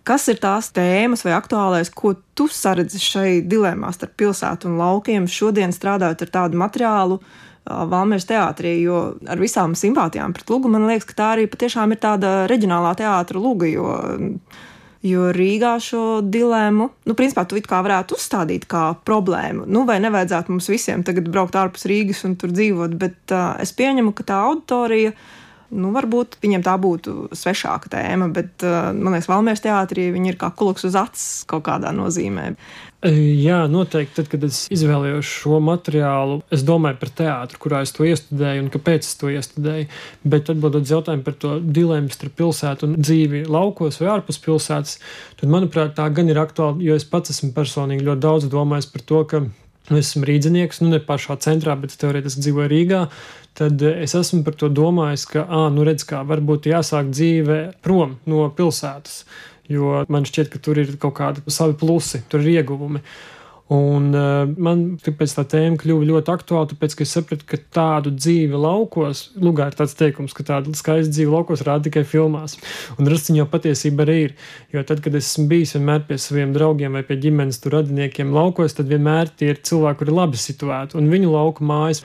Kas 0.06 0.28
ir 0.30 0.38
tās 0.40 0.70
tēmas 0.72 1.24
vai 1.26 1.34
aktuālais, 1.34 1.90
ko 1.90 2.14
tu 2.38 2.46
saredzi 2.48 3.00
šai 3.02 3.30
dilemā 3.44 3.90
starp 3.92 4.14
pilsētu 4.20 4.70
un 4.70 4.78
laukiem 4.78 5.26
šodien 5.28 5.74
strādājot 5.74 6.24
ar 6.24 6.32
tādu 6.40 6.62
materiālu, 6.62 7.20
Valmēras 7.66 8.28
teātrī, 8.28 8.76
jo 8.78 9.16
ar 9.26 9.40
visām 9.42 9.72
simpātijām 9.74 10.30
pret 10.36 10.52
lūgu 10.52 10.70
man 10.70 10.84
liekas, 10.86 11.08
ka 11.08 11.16
tā 11.18 11.30
arī 11.34 11.48
patiešām 11.50 11.90
ir 11.90 11.98
tāda 11.98 12.28
reģionālā 12.46 12.92
teātra 12.94 13.42
lūga, 13.42 13.66
jo 13.66 13.88
Jo 15.04 15.30
Rīgā 15.34 15.74
šo 15.82 16.20
dilemmu, 16.24 16.88
nu, 17.04 17.14
principā, 17.18 17.44
tu 17.48 17.60
kā 17.60 17.80
varētu 17.84 18.16
uzstādīt 18.16 18.64
kā 18.70 18.88
problēmu. 19.06 19.66
Nu, 19.68 19.84
vai 19.88 19.98
nevajadzētu 20.04 20.54
mums 20.54 20.70
visiem 20.72 21.04
tagad 21.06 21.28
braukt 21.32 21.58
ārpus 21.58 21.84
Rīgas 21.90 22.24
un 22.28 22.38
tur 22.40 22.54
dzīvot, 22.54 22.96
bet 23.00 23.34
uh, 23.34 23.58
es 23.62 23.74
pieņemu, 23.76 24.14
ka 24.16 24.26
tā 24.26 24.40
auditorija, 24.48 25.12
nu, 25.70 25.92
varbūt 25.94 26.38
viņiem 26.42 26.64
tā 26.66 26.76
būtu 26.80 27.30
svešāka 27.36 27.90
tēma, 27.92 28.28
bet, 28.34 28.54
uh, 28.64 28.92
man 28.96 29.16
liekas, 29.16 29.30
Valmieras 29.30 29.64
teātrī 29.64 30.10
viņi 30.14 30.34
ir 30.34 30.40
kā 30.40 30.52
kuloks 30.54 30.86
uz 30.88 30.98
acis 30.98 31.46
kaut 31.50 31.66
kādā 31.68 31.94
nozīmē. 31.96 32.52
Jā, 33.06 33.66
noteikti. 33.70 34.14
Tad, 34.16 34.28
kad 34.32 34.44
es 34.46 34.62
izvēlējos 34.72 35.28
šo 35.42 35.58
materiālu, 35.62 36.40
es 36.54 36.64
domāju 36.66 36.96
par 37.02 37.10
teātru, 37.20 37.60
kurā 37.62 37.82
es 37.84 37.92
to 37.94 38.06
iestudēju 38.08 38.64
un 38.64 38.70
kāpēc 38.72 39.04
es 39.04 39.18
to 39.20 39.30
iestudēju. 39.30 39.86
Bet 40.26 40.50
atbildot 40.50 40.86
uz 40.86 40.94
jautājumu 40.94 41.26
par 41.26 41.36
to 41.42 41.52
dilemmu 41.60 42.14
starp 42.14 42.34
pilsētu 42.40 42.88
un 42.88 42.96
dzīvi 42.96 43.44
laukos 43.52 44.00
vai 44.00 44.10
ārpus 44.16 44.40
pilsētas, 44.42 44.96
tad, 45.38 45.52
manuprāt, 45.52 45.94
tā 45.98 46.08
gan 46.16 46.32
ir 46.32 46.40
aktuāla, 46.40 46.80
jo 46.82 46.96
es 46.96 47.06
pats 47.06 47.34
esmu 47.36 47.52
personīgi 47.56 48.06
ļoti 48.08 48.24
daudz 48.24 48.50
domājis 48.50 48.90
par 48.94 49.06
to, 49.12 49.22
ka 49.28 49.42
nu, 49.44 49.98
esmu 50.00 50.26
rīznieks, 50.26 50.82
nu 50.82 50.94
ne 50.94 51.02
pašā 51.02 51.38
centrā, 51.44 51.76
bet 51.78 51.94
teorētiski 52.00 52.46
dzīvoju 52.48 52.72
Rīgā. 52.72 53.06
Tad 53.56 53.80
es 53.88 54.12
esmu 54.18 54.42
par 54.44 54.56
to 54.60 54.68
domājis, 54.68 55.24
ka, 55.30 55.46
ah, 55.48 55.68
nu 55.72 55.84
redz, 55.86 56.04
kā 56.04 56.20
varbūt 56.28 56.68
jāsāk 56.68 57.08
dzīve 57.14 57.60
prom 57.84 58.18
no 58.28 58.48
pilsētas 58.52 59.22
jo 59.72 60.02
man 60.12 60.26
šķiet, 60.26 60.50
ka 60.52 60.60
tur 60.62 60.82
ir 60.82 60.92
kaut 61.00 61.16
kādi 61.18 61.42
savi 61.52 61.76
plusi, 61.78 62.22
tur 62.30 62.44
ir 62.44 62.60
ieguvumi. 62.60 63.02
Un 63.74 64.12
uh, 64.14 64.44
man 64.62 64.82
tāpēc 65.02 65.32
tā 65.34 65.42
tēma 65.50 65.80
kļuva 65.80 66.06
ļoti 66.06 66.30
aktuāla, 66.30 66.68
tāpēc, 66.70 66.92
ka 66.94 67.02
es 67.02 67.14
sapratu, 67.16 67.48
ka 67.50 67.58
tādu 67.74 68.12
dzīvi 68.14 68.54
laukos, 68.62 69.24
lugā 69.42 69.66
ir 69.66 69.74
tāds 69.74 69.96
teikums, 69.98 70.36
ka 70.38 70.46
tāda 70.46 70.70
skaista 70.78 71.10
dzīve 71.10 71.34
laukos 71.34 71.64
rāda 71.66 71.88
tikai 71.88 72.04
filmās. 72.06 72.54
Un 72.94 73.10
rasciņā 73.10 73.40
jau 73.40 73.48
patiesība 73.50 74.06
arī 74.06 74.16
ir. 74.28 74.36
Jo 74.70 74.86
tad, 74.86 75.02
kad 75.02 75.18
esmu 75.18 75.48
bijis 75.50 75.74
vienmēr 75.74 76.06
pie 76.06 76.20
saviem 76.22 76.54
draugiem 76.54 76.94
vai 76.94 77.02
pie 77.08 77.18
ģimenes 77.26 77.58
tur 77.64 77.74
radiniekiem 77.80 78.30
laukos, 78.38 78.78
tad 78.78 78.86
vienmēr 78.92 79.34
tie 79.34 79.50
ir 79.50 79.58
cilvēki, 79.66 79.98
kuri 80.04 80.14
ir 80.14 80.20
labi 80.20 80.44
situēti. 80.44 81.00
Un 81.02 81.10
viņu 81.10 81.34
lauku 81.34 81.66
mājas, 81.66 82.04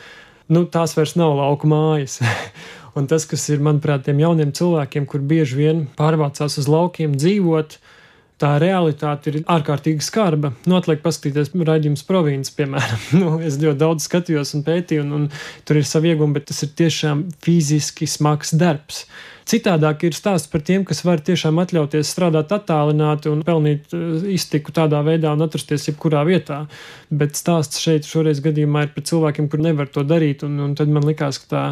nu, 0.52 0.66
tās 0.70 0.96
vairs 0.98 1.16
nav 1.20 1.34
lauku 1.40 1.70
mājas. 1.72 2.20
un 2.98 3.08
tas, 3.08 3.26
kas 3.30 3.48
ir, 3.54 3.64
manuprāt, 3.64 4.06
tiem 4.08 4.20
jauniem 4.22 4.52
cilvēkiem, 4.56 5.08
kur 5.10 5.24
bieži 5.24 5.58
vien 5.60 5.82
pārvācās 5.98 6.60
uz 6.60 6.70
laukiem 6.72 7.16
dzīvot, 7.18 7.78
tā 8.42 8.56
realitāte 8.62 9.30
ir 9.32 9.42
ārkārtīgi 9.52 10.04
skarba. 10.04 10.54
Nu, 10.66 10.80
atliek 10.80 11.04
paskatīties 11.04 11.54
raidījums 11.56 12.04
provinces, 12.08 12.54
piemēram. 12.58 13.04
nu, 13.22 13.36
es 13.46 13.60
ļoti 13.62 13.82
daudz 13.84 14.08
skatījos 14.10 14.56
un 14.58 14.66
pētīju, 14.68 15.06
un, 15.06 15.14
un 15.20 15.68
tur 15.68 15.82
ir 15.82 15.88
savi 15.88 16.14
iegūmi, 16.14 16.36
bet 16.40 16.50
tas 16.52 16.64
ir 16.66 16.74
tiešām 16.82 17.28
fiziski 17.46 18.10
smags 18.10 18.56
darbs. 18.58 19.06
Citādāk 19.48 20.06
ir 20.08 20.18
stāsts 20.18 20.52
par 20.52 20.64
tiem, 20.66 20.84
kas 20.88 21.04
var 21.08 21.24
tiešām 21.24 21.62
atļauties 21.64 22.12
strādāt 22.12 22.54
attālināti 22.56 23.32
un 23.32 23.46
pelnīt 23.48 23.96
eh, 23.96 24.04
iztiku 24.36 24.74
tādā 24.76 25.02
veidā 25.08 25.34
un 25.36 25.48
atrasties 25.48 25.90
jebkurā 25.90 26.26
vietā. 26.28 26.66
Bet 27.10 27.40
stāsts 27.40 27.82
šeit 27.82 28.08
šoreiz 28.08 28.44
gadījumā 28.44 28.88
ir 28.88 28.94
par 28.96 29.08
cilvēkiem, 29.08 29.50
kur 29.52 29.64
nevar 29.64 29.90
to 29.92 30.06
darīt, 30.08 30.46
un, 30.48 30.60
un 30.68 30.78
tad 30.78 30.92
man 30.92 31.08
likās, 31.08 31.42
ka 31.42 31.52
tā 31.52 31.66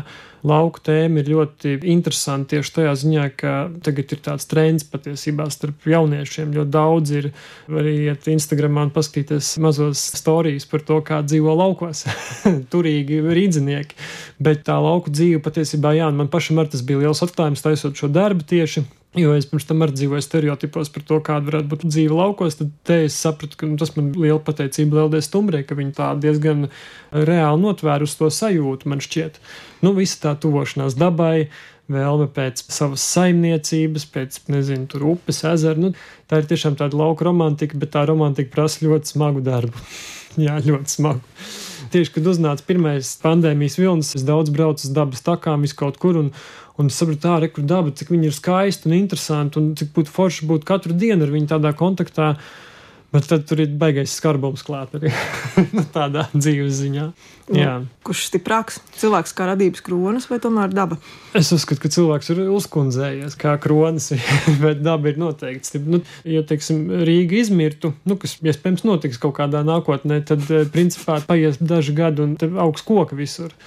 lauka 0.45 0.79
tēma 0.88 1.19
ir 1.19 1.29
ļoti 1.33 1.73
interesanta 1.91 2.55
tieši 2.55 2.73
tajā 2.77 2.93
ziņā, 3.01 3.23
ka 3.35 3.53
tagad 3.83 4.13
ir 4.15 4.21
tāds 4.23 4.47
trends 4.47 4.85
patiesībā 4.88 5.49
starp 5.51 5.88
jauniešiem. 5.89 6.53
Ļoti 6.55 6.71
daudz 6.71 7.11
ir 7.15 7.29
arī 7.67 7.95
iet 8.05 8.27
Instagramā 8.31 8.85
un 8.88 8.93
paskatīties 8.95 9.57
mazos 9.63 9.99
stāstus 10.15 10.29
par 10.69 10.83
to, 10.85 10.99
kā 11.03 11.19
dzīvo 11.25 11.55
laukos, 11.57 12.05
turīgi 12.71 13.19
rīdzinieki. 13.25 13.97
Bet 14.39 14.63
tā 14.67 14.77
lauku 14.79 15.11
dzīve 15.11 15.41
patiesībā, 15.43 15.91
jā, 15.97 16.07
man 16.15 16.29
pašam 16.31 16.61
ar 16.61 16.69
tas 16.71 16.83
bija 16.85 17.03
liels 17.03 17.23
atklājums 17.25 17.58
taisot 17.65 17.97
šo 17.99 18.09
darbu 18.13 18.45
tieši. 18.49 18.85
Jo 19.17 19.31
es 19.33 19.47
pirms 19.49 19.65
tam 19.65 19.81
arī 19.81 19.95
dzīvoju 19.97 20.21
stereotipos 20.21 20.91
par 20.93 21.03
to, 21.09 21.17
kāda 21.25 21.47
varētu 21.47 21.69
būt 21.71 21.85
dzīve 21.87 22.13
laukos, 22.13 22.59
tad 22.59 22.69
te 22.85 22.99
es 23.07 23.15
sapratu, 23.17 23.57
ka 23.57 23.65
nu, 23.65 23.73
tas 23.81 23.95
man 23.95 24.11
liela 24.13 24.37
pateicība 24.45 24.99
Lieldies 24.99 25.25
Stumbrē, 25.31 25.63
ka 25.65 25.77
viņi 25.79 25.95
tā 25.97 26.11
diezgan 26.21 26.67
reāli 27.09 27.63
notvēra 27.63 28.05
uz 28.05 28.13
to 28.19 28.29
sajūtu, 28.29 28.85
man 28.91 29.01
šķiet. 29.01 29.39
Nu, 29.81 29.95
visa 29.97 30.19
tā 30.27 30.35
tuvošanās 30.43 30.93
dabai, 30.99 31.47
vēlme 31.89 32.29
pēc 32.35 32.61
savas 32.69 33.01
saimniecības, 33.15 34.05
pēc, 34.13 34.39
nezinu, 34.53 34.85
tur 34.91 35.07
upes, 35.15 35.41
ezera. 35.55 35.81
Nu, 35.81 35.95
tā 36.29 36.43
ir 36.43 36.51
tiešām 36.51 36.77
tāda 36.77 36.99
lauka 36.99 37.25
romantika, 37.25 37.79
bet 37.81 37.95
tā 37.97 38.05
romantika 38.09 38.53
prasa 38.53 38.85
ļoti 38.85 39.15
smagu 39.15 39.41
darbu. 39.45 39.85
Jā, 40.45 40.59
ļoti 40.61 40.99
smagu. 40.99 41.25
Tieši, 41.89 42.13
kad 42.13 42.29
uznāca 42.29 42.61
pirmais 42.67 43.15
pandēmijas 43.23 43.79
vilnis, 43.81 44.13
es 44.19 44.25
daudz 44.27 44.53
braucu 44.53 44.85
uz 44.85 44.93
dabas 44.93 45.25
takām, 45.25 45.65
vis 45.65 45.73
kaut 45.73 45.97
kur, 45.97 46.19
un, 46.21 46.29
un 46.79 46.89
es 46.91 46.98
sapratu, 47.00 47.21
tā, 47.25 47.51
kur 47.53 47.67
daba, 47.67 47.93
cik 47.95 48.13
viņa 48.13 48.29
ir 48.29 48.36
skaista 48.36 48.89
un 48.89 48.98
interesanta, 48.98 49.59
un 49.62 49.75
cik 49.79 49.93
būtu 49.95 50.15
forši 50.15 50.50
būt 50.50 50.65
katru 50.67 50.95
dienu 50.95 51.27
ar 51.27 51.36
viņu 51.36 51.53
tādā 51.53 51.75
kontaktā. 51.77 52.33
Bet 53.09 53.25
tad 53.25 53.48
tur 53.50 53.57
ir 53.63 53.71
baigais 53.81 54.12
skarbums 54.13 54.62
klāt 54.62 54.91
arī 54.93 55.09
tādā 55.95 56.27
dzīves 56.29 56.75
ziņā. 56.77 57.05
Jā. 57.57 57.71
Nu, 57.81 57.89
kurš 58.05 58.27
stiprāks? 58.27 58.77
Cilvēks 59.00 59.33
kā 59.33 59.48
radības 59.50 59.81
kronis 59.81 60.27
vai 60.29 60.38
tomēr 60.41 60.69
daba? 60.69 61.00
Es 61.33 61.50
uzskatu, 61.55 61.81
ka 61.81 61.89
cilvēks 61.95 62.29
ir 62.36 62.43
uzkundzējies 62.53 63.38
kā 63.41 63.55
kronis, 63.62 64.12
bet 64.63 64.83
daba 64.86 65.09
ir 65.09 65.17
noteikti. 65.17 65.81
Nu, 65.89 66.03
ja, 66.21 66.43
teiksim, 66.45 66.83
Rīga 67.09 67.39
izmirtu, 67.41 67.95
nu, 68.05 68.19
kas 68.21 68.38
iespējams 68.45 68.86
notiks 68.86 69.17
kaut 69.21 69.39
kādā 69.41 69.63
nākotnē, 69.65 70.21
tad 70.29 70.45
eh, 70.53 70.69
principā 70.69 71.17
paies 71.25 71.57
daži 71.57 71.98
gadi 71.98 72.27
un 72.27 72.38
augs 72.62 72.86
koka 72.86 73.17
visur. 73.17 73.57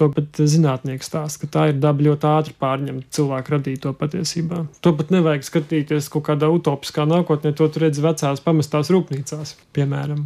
To 0.00 0.06
pat 0.08 0.38
zinātnieki 0.48 1.04
stāsta, 1.04 1.42
ka 1.42 1.48
tā 1.52 1.62
ir 1.70 1.80
daba 1.80 2.00
ļoti 2.06 2.24
ātri 2.24 2.54
pārņemt 2.56 3.10
cilvēku 3.12 3.52
radīto 3.52 3.92
patiesībā. 4.00 4.62
To 4.80 4.94
pat 4.96 5.10
nevajag 5.12 5.44
skatīties 5.44 6.08
kaut 6.12 6.24
kādā 6.30 6.48
utopiskā 6.48 7.04
nākotnē, 7.04 7.52
to 7.52 7.68
tur 7.68 7.84
redz 7.84 8.00
vecās 8.00 8.40
pamestās 8.40 8.88
rūpnīcās, 8.94 9.58
piemēram. 9.76 10.22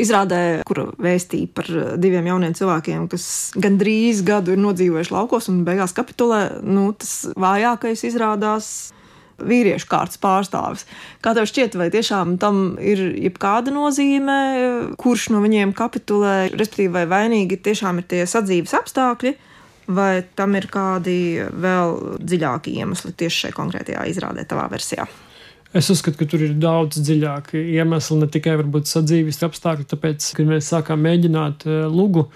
Izrādē, 0.00 0.40
kur 0.66 0.82
vēstīja 1.02 1.50
par 1.54 1.70
diviem 2.02 2.32
jauniem 2.32 2.56
cilvēkiem, 2.58 3.06
kas 3.12 3.24
gandrīz 3.62 4.24
gadu 4.26 4.56
ir 4.56 4.62
nodzīvojuši 4.64 5.14
laukos 5.14 5.50
un 5.52 5.62
beigās 5.66 5.94
kapitulē, 5.94 6.42
nu, 6.66 6.88
tas 6.98 7.28
vājākais 7.38 8.02
izrādās 8.10 8.70
vīriešu 9.46 9.88
kārtas 9.90 10.20
pārstāvis. 10.22 10.86
Kā 11.24 11.34
tev 11.36 11.48
šķiet, 11.50 11.76
vai 11.80 11.90
tiešām 11.92 12.36
tam 12.42 12.74
ir 12.80 13.02
jebkāda 13.26 13.72
nozīme, 13.74 14.36
kurš 15.00 15.30
no 15.34 15.42
viņiem 15.44 15.74
kapitulē, 15.76 16.50
respektīvi, 16.54 16.92
vai 16.98 17.06
vainīgi 17.10 17.60
tiešām 17.64 18.02
ir 18.02 18.10
tie 18.10 18.26
sadzīves 18.28 18.76
apstākļi? 18.80 19.36
Vai 19.90 20.22
tam 20.38 20.54
ir 20.54 20.68
kādi 20.70 21.16
vēl 21.50 21.96
dziļāki 22.22 22.76
iemesli 22.78 23.10
tieši 23.18 23.46
šajā 23.46 23.56
konkrētajā 23.56 24.04
izrādē, 24.12 24.44
tavā 24.46 24.68
versijā? 24.70 25.08
Es 25.74 25.86
uzskatu, 25.90 26.18
ka 26.18 26.26
tur 26.30 26.42
ir 26.42 26.54
daudz 26.58 26.98
dziļāki 26.98 27.60
iemesli, 27.76 28.16
ne 28.18 28.28
tikai 28.30 28.56
varbūt 28.58 28.90
sadzīves 28.90 29.38
apstākļi. 29.46 29.86
Tāpēc, 29.90 30.30
kad 30.34 30.48
mēs 30.48 30.70
sākām 30.72 31.02
mēģināt 31.06 31.66
uh, 31.66 31.84
lugu, 31.90 32.26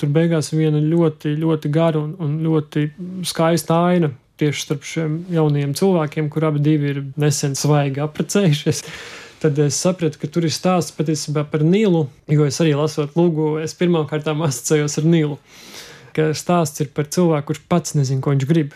tur 0.00 0.12
beigās 0.12 0.52
viena 0.54 0.80
ļoti, 0.80 1.34
ļoti 1.40 1.72
gara 1.72 2.00
un, 2.00 2.14
un 2.24 2.38
ļoti 2.44 2.86
skaista 3.28 3.82
aina 3.90 4.12
tieši 4.38 4.64
starp 4.64 4.86
šiem 4.86 5.20
jauniem 5.34 5.74
cilvēkiem, 5.78 6.28
kur 6.32 6.48
abi 6.48 6.76
ir 6.90 7.02
nesen 7.16 7.56
svaigi 7.58 8.02
apprecējušies. 8.04 8.84
Tad 9.38 9.58
es 9.62 9.76
sapratu, 9.78 10.18
ka 10.18 10.26
tur 10.26 10.48
ir 10.48 10.50
stāsts 10.50 10.94
patiesībā 10.96 11.44
par 11.46 11.62
Nīlu, 11.62 12.08
jo 12.26 12.46
es 12.48 12.58
arī 12.58 12.72
lasot 12.74 13.14
lūgu, 13.14 13.60
es 13.62 13.76
pirmkārt 13.78 14.26
asociējos 14.26 14.98
ar 14.98 15.06
Nīlu. 15.06 15.38
Ka 16.16 16.32
stāsts 16.34 16.82
ir 16.82 16.90
par 16.94 17.06
cilvēku, 17.06 17.52
kurš 17.52 17.62
pats 17.70 17.94
nezina, 17.94 18.22
ko 18.24 18.34
viņš 18.34 18.48
grib. 18.50 18.74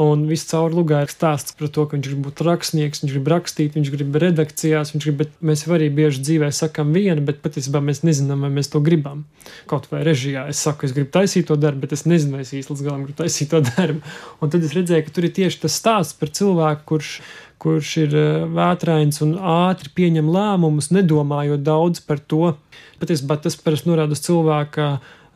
Un 0.00 0.24
viss 0.24 0.48
caur 0.48 0.72
lugā 0.72 1.02
ir 1.04 1.10
stāsts 1.12 1.52
par 1.58 1.68
to, 1.68 1.84
ka 1.84 1.98
viņš 1.98 2.06
grib 2.08 2.22
būt 2.24 2.40
rakstnieks, 2.46 3.02
viņš 3.02 3.12
grib 3.12 3.28
rakstīt, 3.28 3.74
viņš 3.76 3.90
grib 3.92 4.16
redakcijās, 4.22 4.94
viņš 4.94 5.06
grib, 5.08 5.18
bet 5.20 5.34
mēs 5.44 5.66
arī 5.68 5.90
bieži 5.92 6.24
dzīvē 6.24 6.48
sakam 6.56 6.94
vienu, 6.96 7.20
bet 7.26 7.42
patiesībā 7.44 7.82
mēs 7.84 8.00
nezinām, 8.06 8.46
vai 8.46 8.52
mēs 8.54 8.72
to 8.72 8.80
gribam. 8.80 9.26
Kaut 9.68 9.90
vai 9.92 10.00
režijā 10.08 10.46
es 10.48 10.64
saku, 10.64 10.88
es 10.88 10.96
gribu 10.96 11.12
taisīt 11.12 11.50
to 11.50 11.58
darbu, 11.60 11.84
bet 11.84 11.92
es 11.98 12.06
nezinu, 12.08 12.38
vai 12.38 12.46
es 12.46 12.54
īsti 12.56 12.72
līdz 12.72 12.84
galam 12.88 13.04
gribu 13.04 13.20
taisīt 13.20 13.52
to 13.52 13.60
darbu. 13.74 14.00
Un 14.40 14.54
tad 14.54 14.64
es 14.64 14.76
redzēju, 14.78 15.06
ka 15.06 15.16
tur 15.16 15.28
ir 15.28 15.36
tieši 15.42 15.64
tas 15.66 15.80
stāsts 15.82 16.16
par 16.16 16.32
cilvēku, 16.32 16.88
kurš 16.94 17.16
kurš 17.62 17.90
ir 18.02 18.14
eh, 18.18 18.44
vētrains 18.50 19.22
un 19.22 19.36
ātri 19.38 19.92
pieņem 19.94 20.30
lēmumus, 20.34 20.90
nedomājot 20.94 21.62
daudz 21.62 22.02
par 22.02 22.18
to. 22.18 22.56
Patiesībā 23.02 23.38
tas 23.42 23.58
parasti 23.58 23.90
norāda 23.90 24.16
uz 24.16 24.22
cilvēka 24.24 24.88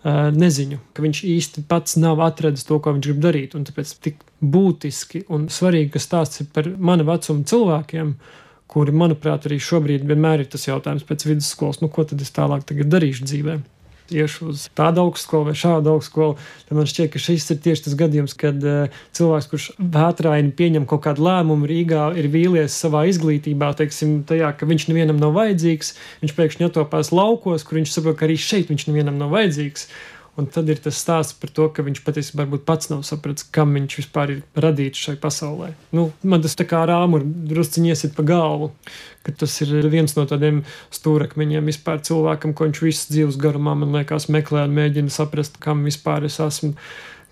neziņu, 0.05 0.79
ka 0.95 1.03
viņš 1.03 1.23
īsti 1.27 1.65
pats 1.71 1.97
nav 1.99 2.21
atradzis 2.25 2.67
to, 2.69 2.79
ko 2.83 2.95
viņš 2.95 3.09
grib 3.09 3.23
darīt. 3.25 3.55
Un 3.59 3.65
tāpēc 3.69 3.95
tik 4.05 4.21
būtiski 4.41 5.25
un 5.33 5.49
svarīgi, 5.53 5.93
ka 5.95 6.03
stāsts 6.03 6.45
ir 6.45 6.51
par 6.55 6.69
mana 6.79 7.07
vecuma 7.07 7.47
cilvēkiem, 7.47 8.13
kuri, 8.71 8.93
manuprāt, 8.93 9.47
arī 9.47 9.61
šobrīd 9.63 10.05
vienmēr 10.07 10.45
ir 10.45 10.51
tas 10.53 10.67
jautājums 10.69 11.07
pēc 11.07 11.27
vidusskolas, 11.29 11.81
nu, 11.83 11.89
ko 11.89 12.05
tad 12.05 12.23
es 12.23 12.35
tālāk 12.35 12.67
darīšu 12.67 13.27
dzīvēm 13.31 13.65
iešu 14.15 14.51
uz 14.53 14.67
tādu 14.77 15.05
augstskolu 15.07 15.51
vai 15.51 15.55
šādu 15.59 15.93
augstskolu, 15.95 16.37
tad 16.69 16.79
man 16.79 16.89
šķiet, 16.91 17.11
ka 17.15 17.23
šis 17.23 17.49
ir 17.55 17.61
tieši 17.65 17.87
tas 17.87 17.97
gadījums, 17.99 18.37
kad 18.39 18.67
uh, 18.67 18.99
cilvēks, 19.17 19.51
kurš 19.53 19.69
vētraini 19.79 20.55
pieņem 20.57 20.89
kaut 20.91 21.05
kādu 21.07 21.27
lēmumu 21.27 21.69
Rīgā, 21.71 22.09
ir 22.19 22.31
vīlies 22.33 22.77
savā 22.77 23.07
izglītībā, 23.11 23.73
teiksim, 23.79 24.19
tajā, 24.29 24.53
ka 24.59 24.69
viņš 24.69 24.89
nevienam 24.91 25.21
nav 25.23 25.37
vajadzīgs, 25.39 25.95
viņš 26.25 26.37
pēkšņi 26.37 26.69
atopās 26.69 27.13
laukos, 27.15 27.67
kur 27.67 27.81
viņš 27.81 27.97
saprot, 27.97 28.19
ka 28.21 28.29
arī 28.29 28.39
šeit 28.41 28.73
viņš 28.73 28.89
nevienam 28.91 29.19
nav 29.21 29.35
vajadzīgs. 29.35 29.89
Un 30.37 30.45
tad 30.53 30.69
ir 30.69 30.77
tas 30.85 30.99
stāsts 31.01 31.33
par 31.41 31.49
to, 31.57 31.65
ka 31.73 31.81
viņš 31.81 32.03
patiesībā 32.05 32.45
pats 32.69 32.91
nav 32.91 33.01
sapratis, 33.09 33.47
kam 33.57 33.71
viņš 33.73 33.95
vispār 34.03 34.35
ir 34.35 34.43
radīts 34.61 35.01
šai 35.07 35.15
pasaulē. 35.21 35.71
Nu, 35.97 36.11
man 36.21 36.45
tas 36.45 36.59
tā 36.59 36.67
kā 36.69 36.83
rāmu 36.89 37.23
ir 37.23 37.25
drusciņi 37.53 37.93
iesit 37.95 38.13
pa 38.19 38.25
galvu, 38.29 38.69
ka 39.25 39.33
tas 39.33 39.55
ir 39.65 39.89
viens 39.89 40.13
no 40.19 40.27
tādiem 40.29 40.61
stūrakmeņiem 40.93 41.73
vispār 41.73 42.03
cilvēkam, 42.05 42.53
ko 42.53 42.69
viņš 42.69 42.83
visu 42.85 43.15
dzīves 43.15 43.41
garumā, 43.41 43.73
man 43.81 43.97
liekas, 43.97 44.29
meklē 44.29 44.67
un 44.69 44.77
mēģina 44.77 45.15
saprast, 45.15 45.57
kam 45.63 45.87
vispār 45.89 46.29
es 46.29 46.37
esmu. 46.45 46.75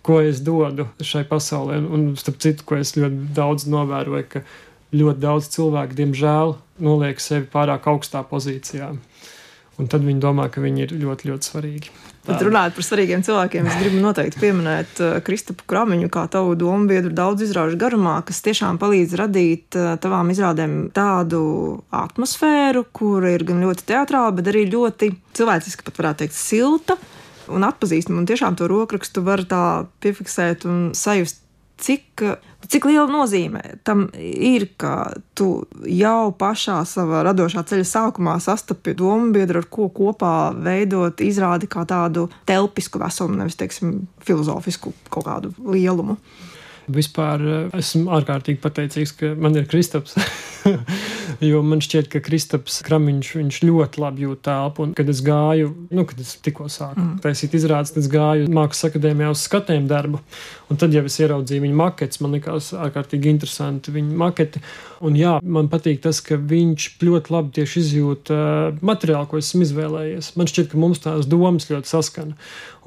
Ko 0.04 0.18
es 0.20 0.40
dodu 0.44 0.88
šai 1.00 1.26
pasaulē, 1.28 1.78
un 1.84 2.10
starp 2.20 2.40
citu, 2.40 2.64
ko 2.68 2.80
es 2.80 2.92
ļoti 2.96 3.30
daudz 3.36 3.68
novēroju, 3.72 4.26
ka 4.32 4.44
ļoti 4.96 5.20
daudz 5.20 5.52
cilvēku, 5.52 5.96
diemžēl, 6.00 6.56
noliek 6.84 7.20
sevi 7.20 7.48
pārāk 7.52 7.88
augstā 7.92 8.24
pozīcijā. 8.28 8.90
Un 9.80 9.88
tad 9.90 10.04
viņi 10.06 10.20
domā, 10.24 10.48
ka 10.52 10.64
viņi 10.64 10.86
ir 10.86 10.98
ļoti, 11.04 11.32
ļoti 11.32 11.52
svarīgi. 11.52 11.94
Bet 12.24 12.40
runājot 12.40 12.76
par 12.78 12.86
svarīgiem 12.86 13.22
cilvēkiem, 13.24 13.66
es 13.68 13.74
gribu 13.82 13.98
noteikti 14.00 14.40
pieminēt 14.40 15.00
uh, 15.02 15.16
Kristapu 15.24 15.66
Kramiņu, 15.68 16.08
kā 16.12 16.22
tavu 16.32 16.54
domu 16.56 16.88
biedru 16.88 17.12
daudz 17.12 17.44
izrāžu 17.44 17.76
garumā, 17.80 18.14
kas 18.24 18.40
tiešām 18.46 18.78
palīdz 18.80 19.12
radīt 19.20 19.76
uh, 19.76 19.90
tavām 20.00 20.32
izrādēm 20.32 20.78
tādu 20.96 21.42
atmosfēru, 21.92 22.86
kura 22.96 23.34
ir 23.34 23.44
gan 23.44 23.60
ļoti 23.66 23.84
teatrāla, 23.92 24.32
bet 24.38 24.48
arī 24.54 24.64
ļoti 24.72 25.10
cilvēciska, 25.36 25.84
pat 25.84 26.00
varētu 26.00 26.24
teikt, 26.24 26.38
silta 26.38 26.96
un 27.52 27.68
atpazīstama. 27.68 28.22
Un 28.22 28.30
tiešām 28.30 28.56
to 28.56 28.70
rokrakstu 28.72 29.20
var 29.26 29.44
tā 29.48 29.64
piefiksēt 30.00 30.64
un 30.70 30.84
sajust, 30.96 31.42
cik 31.84 32.24
Cik 32.70 32.86
liela 32.88 33.06
nozīme 33.10 33.60
tam 33.84 34.06
ir, 34.16 34.66
ka 34.80 35.12
tu 35.36 35.64
jau 35.90 36.32
pašā 36.38 36.80
savā 36.88 37.24
radošā 37.26 37.64
ceļa 37.68 37.86
sākumā 37.88 38.38
sastapi 38.42 38.96
domu 38.98 39.32
biedru, 39.34 39.62
ar 39.62 39.68
ko 39.70 39.90
kopā 39.92 40.54
veidot 40.56 41.20
izrādi 41.24 41.68
kā 41.70 41.84
tādu 41.88 42.28
telpisku 42.48 43.02
vesumu, 43.02 43.38
nevis, 43.42 43.58
teiksim, 43.60 44.02
filozofisku 44.24 44.94
kaut 45.12 45.28
kādu 45.28 45.54
lielumu? 45.60 46.18
Vispār 46.84 47.40
eh, 47.40 47.76
esmu 47.80 48.10
ārkārtīgi 48.12 48.60
pateicīgs, 48.60 49.14
ka 49.16 49.32
man 49.40 49.56
ir 49.56 49.68
Kristaps. 49.70 50.18
jo 51.44 51.60
man 51.64 51.80
šķiet, 51.84 52.10
ka 52.12 52.20
Kristaps 52.24 52.80
Kramiņš 52.84 53.62
ļoti 53.64 54.02
labi 54.02 54.26
jūt 54.26 54.42
telpu. 54.44 54.88
Kad 54.96 55.12
es 55.12 55.22
gāju, 55.24 55.72
nu, 55.94 56.04
kad 56.08 56.20
es 56.20 56.34
tikko 56.44 56.68
sāku 56.72 57.00
mm. 57.00 57.14
taisīt 57.24 57.56
izrādes, 57.56 57.94
tad 57.94 58.04
es 58.04 58.10
gāju 58.12 58.50
Mākslas 58.52 58.90
akadēmijā 58.90 59.32
uz 59.32 59.44
skatējumu 59.48 59.90
darbu. 59.90 60.20
Un 60.72 60.78
tad 60.80 60.94
jau 60.96 61.02
es 61.04 61.16
ieraudzīju 61.20 61.62
viņa 61.66 61.76
maketus. 61.76 62.20
Man 62.24 62.36
likās 62.38 62.70
ārkārtīgi 62.72 63.28
interesanti 63.28 63.92
viņa 63.92 64.16
maketi. 64.20 64.62
Un 65.04 65.18
jā, 65.18 65.34
man 65.44 65.68
patīk 65.72 66.00
tas, 66.04 66.22
ka 66.24 66.38
viņš 66.40 66.86
ļoti 67.04 67.34
labi 67.34 67.52
tieši 67.58 67.82
izjūt 67.82 68.32
uh, 68.32 68.78
materiālu, 68.84 69.28
ko 69.28 69.40
esmu 69.42 69.60
izvēlējies. 69.66 70.30
Man 70.40 70.48
šķiet, 70.48 70.70
ka 70.72 70.80
mums 70.80 71.02
tās 71.04 71.28
domas 71.28 71.68
ļoti 71.68 71.90
saskana. 71.90 72.38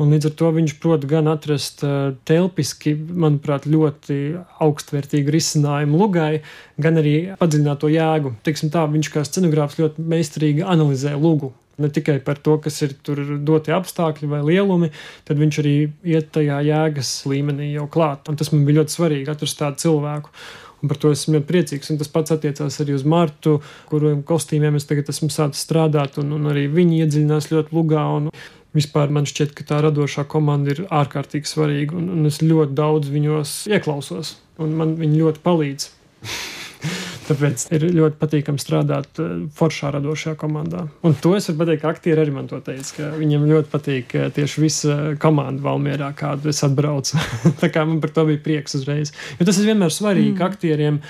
Un 0.02 0.14
līdz 0.14 0.32
ar 0.32 0.36
to 0.42 0.50
viņš 0.58 0.76
prot 0.82 1.06
gan 1.10 1.30
atrast 1.30 1.86
uh, 1.86 2.16
telpiski, 2.30 2.96
manuprāt, 2.98 3.70
ļoti 3.70 4.20
augstvērtīgu 4.66 5.38
risinājumu 5.38 6.02
lugai, 6.02 6.42
gan 6.82 6.98
arī 6.98 7.16
padziļināt 7.38 7.84
to 7.84 7.94
jēgu. 7.94 8.34
Teiksim 8.48 8.74
tā, 8.74 8.90
viņš 8.90 9.14
kā 9.14 9.26
scenogrāfs 9.28 9.78
ļoti 9.84 10.10
meistarīgi 10.16 10.66
analizē 10.66 11.14
lugu 11.14 11.54
ne 11.78 11.90
tikai 11.94 12.20
par 12.26 12.40
to, 12.42 12.58
kas 12.62 12.82
ir 12.86 12.96
tur 13.06 13.22
dotie 13.46 13.74
apstākļi 13.76 14.30
vai 14.32 14.44
lielumi, 14.46 14.92
tad 15.28 15.42
viņš 15.42 15.60
arī 15.64 15.76
iet 16.08 16.32
tajā 16.36 16.62
jēgas 16.66 17.12
līmenī 17.30 17.72
jau 17.74 17.88
klāt. 17.92 18.30
Un 18.32 18.40
tas 18.40 18.52
man 18.54 18.66
bija 18.68 18.82
ļoti 18.82 18.98
svarīgi 18.98 19.34
atrast 19.34 19.60
tādu 19.62 19.84
cilvēku. 19.86 20.34
Un 20.78 20.92
par 20.92 21.00
to 21.02 21.10
esmu 21.10 21.38
ļoti 21.38 21.50
priecīgs. 21.50 21.90
Un 21.90 21.98
tas 21.98 22.12
pats 22.14 22.36
attiecās 22.36 22.76
arī 22.84 22.94
uz 22.94 23.06
Martu, 23.08 23.56
kuriem 23.90 24.22
kostīmiem 24.26 24.78
es 24.78 24.86
tagad 24.90 25.10
esmu 25.10 25.32
sācis 25.34 25.66
strādāt, 25.66 26.20
un, 26.22 26.36
un 26.38 26.52
arī 26.52 26.68
viņi 26.70 27.02
iedziļinās 27.06 27.52
ļoti 27.54 27.78
lugā. 27.78 28.06
Un, 28.20 28.32
Vispār 28.76 29.10
man 29.10 29.26
šķiet, 29.26 29.56
ka 29.58 29.64
tā 29.66 29.78
radošā 29.82 30.28
komanda 30.30 30.70
ir 30.70 30.84
ārkārtīgi 30.94 31.50
svarīga, 31.50 31.96
un, 31.98 32.12
un 32.14 32.30
es 32.30 32.44
ļoti 32.44 32.76
daudz 32.78 33.10
viņos 33.10 33.54
ieklausos, 33.72 34.36
un 34.62 34.76
man 34.78 34.94
viņi 35.00 35.24
ļoti 35.24 35.42
palīdz. 35.48 35.88
Tāpēc 37.28 37.66
ir 37.76 37.84
ļoti 37.92 38.16
patīkami 38.22 38.62
strādāt 38.62 39.20
eh, 39.20 39.32
foršā 39.58 39.92
radošajā 39.98 40.38
komandā. 40.40 40.86
Un 41.08 41.16
to 41.20 41.34
es 41.36 41.50
varu 41.50 41.60
pateikt, 41.64 41.82
ka 41.82 41.92
aktieri 41.92 42.24
arī 42.24 42.36
man 42.36 42.48
to 42.48 42.60
teica, 42.64 42.94
ka 42.96 43.10
viņiem 43.18 43.48
ļoti 43.50 43.72
patīk 43.74 44.16
eh, 44.16 44.30
tieši 44.36 44.64
visa 44.64 44.96
komanda 45.22 45.66
Valmierā, 45.66 46.14
kādu 46.18 46.54
es 46.54 46.64
atbraucu. 46.64 47.20
Tā 47.62 47.72
kā 47.74 47.84
man 47.88 48.00
par 48.04 48.14
to 48.16 48.28
bija 48.30 48.44
prieks 48.46 48.78
uzreiz. 48.80 49.12
Jo 49.42 49.50
tas 49.50 49.60
ir 49.60 49.68
vienmēr 49.74 49.92
svarīgi, 49.94 50.32
mm. 50.32 50.40
ka 50.40 50.50
aktieriem 50.54 51.02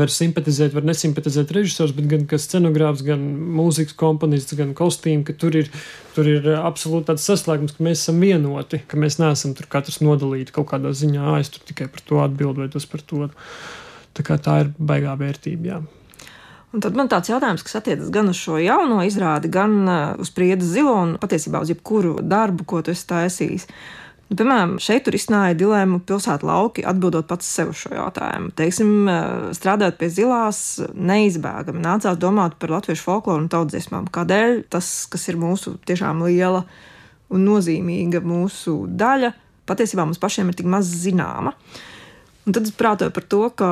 var 0.00 0.12
simpatizēt, 0.12 0.74
var 0.76 0.88
nesimpatizēt 0.88 1.52
režisors, 1.56 1.94
bet 1.96 2.08
gan 2.10 2.26
scenogrāfs, 2.40 3.04
gan 3.06 3.22
mūzikas 3.60 3.96
komponists, 4.00 4.56
gan 4.58 4.72
kostīm, 4.76 5.26
ka 5.28 5.36
tur 5.36 5.60
ir, 5.60 5.70
tur 6.16 6.28
ir 6.30 6.52
absolūti 6.56 7.12
tāds 7.12 7.28
saslēgums, 7.28 7.76
ka 7.76 7.84
mēs 7.84 8.06
esam 8.06 8.22
vienoti, 8.24 8.80
ka 8.88 9.00
mēs 9.00 9.20
neesam 9.20 9.52
tur 9.56 9.68
katrs 9.70 10.00
nodalīti 10.00 10.56
kaut 10.56 10.70
kādā 10.72 10.96
ziņā, 10.96 11.36
es 11.42 11.52
tur 11.52 11.68
tikai 11.68 11.90
par 11.92 12.06
to 12.08 12.22
atbildu 12.24 12.64
vai 12.64 12.72
tas 12.72 12.88
par 12.88 13.04
to. 13.04 13.26
Tā, 14.16 14.38
tā 14.40 14.58
ir 14.64 14.72
baigā 14.78 15.14
vērtība. 15.20 15.68
Jā. 15.68 15.82
Un 16.74 16.82
tad 16.84 16.96
man 16.98 17.08
tāds 17.08 17.30
jautājums, 17.30 17.62
kas 17.64 17.78
attiecas 17.78 18.10
gan 18.12 18.28
uz 18.28 18.38
šo 18.40 18.58
jauno 18.60 18.98
izrādi, 19.06 19.50
gan 19.52 19.76
uh, 19.86 20.00
uz 20.20 20.32
Priedes 20.34 20.72
zilo 20.74 20.96
un 20.98 21.14
patiesībā 21.20 21.62
uz 21.62 21.70
jebkuru 21.72 22.18
darbu, 22.20 22.66
ko 22.68 22.82
tu 22.84 22.92
esi 22.92 23.06
taisījis. 23.08 23.68
Nu, 24.26 24.34
piemēram, 24.40 24.74
šeit 24.82 25.04
tur 25.06 25.14
izsnāja 25.14 25.54
dilemma 25.54 26.00
pilsētu 26.02 26.48
lauki, 26.48 26.82
atbildot 26.84 27.28
pats 27.30 27.46
sev 27.46 27.70
šo 27.78 27.92
jautājumu. 27.94 28.50
Teiksim, 28.58 28.92
uh, 29.06 29.48
strādājot 29.56 30.00
pie 30.00 30.10
zilās, 30.18 30.60
neizbēgami 30.92 31.84
nācās 31.84 32.20
domāt 32.20 32.58
par 32.60 32.74
latviešu 32.74 33.06
folkloru 33.06 33.44
un 33.44 33.50
tautsdziesmām. 33.52 34.10
Kādēļ 34.12 34.64
tas, 34.72 34.92
kas 35.12 35.28
ir 35.30 35.40
mūsu 35.40 35.78
tiešām 35.86 36.26
liela 36.26 36.66
un 37.30 37.46
nozīmīga 37.46 38.20
mūsu 38.26 38.82
daļa, 38.90 39.32
patiesībā 39.70 40.04
mums 40.04 40.20
pašiem 40.22 40.50
ir 40.50 40.58
tik 40.58 40.68
maz 40.76 40.90
zināma. 41.06 41.54
Uh, 41.54 41.84
Un 42.46 42.54
tad 42.54 42.68
es 42.68 42.74
prātoju 42.78 43.10
par 43.10 43.24
to, 43.26 43.42
ka 43.58 43.68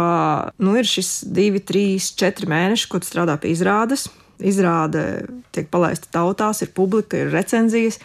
nu, 0.59 0.75
ir 0.75 0.89
šis 0.89 1.21
divi, 1.31 1.63
trīs, 1.63 2.11
četri 2.19 2.49
mēneši, 2.51 2.89
ko 2.91 2.99
strādā 3.07 3.37
pie 3.39 3.53
izrādes. 3.55 4.09
Izrāde 4.43 5.05
tiek 5.55 5.69
palaista 5.71 6.11
tautās, 6.17 6.65
ir 6.65 6.73
publika, 6.75 7.21
ir 7.21 7.31
recenzijas. 7.31 8.01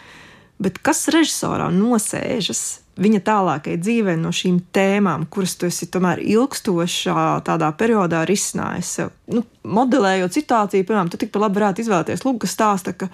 Bet 0.62 0.78
kas 0.86 1.08
režisorā 1.10 1.72
nosēžas 1.74 2.62
viņa 3.00 3.22
tālākajai 3.26 3.80
dzīvē 3.80 4.16
no 4.20 4.30
šīm 4.36 4.60
tēmām, 4.76 5.26
kuras 5.32 5.56
tu 5.58 5.70
esi 5.70 5.88
tomēr 5.90 6.22
ilgstošā 6.22 7.40
tādā 7.48 7.72
periodā 7.80 8.22
risinājis? 8.30 8.94
Nu, 9.34 9.46
modelējot 9.64 10.38
situāciju, 10.38 10.86
piemēram, 10.86 11.10
tu 11.10 11.18
tikpat 11.18 11.48
labi 11.48 11.62
varētu 11.64 11.86
izvēlēties 11.86 12.26
lūgu, 12.28 12.44
kas 12.44 12.58
stāsta, 12.60 12.94
ka 12.94 13.10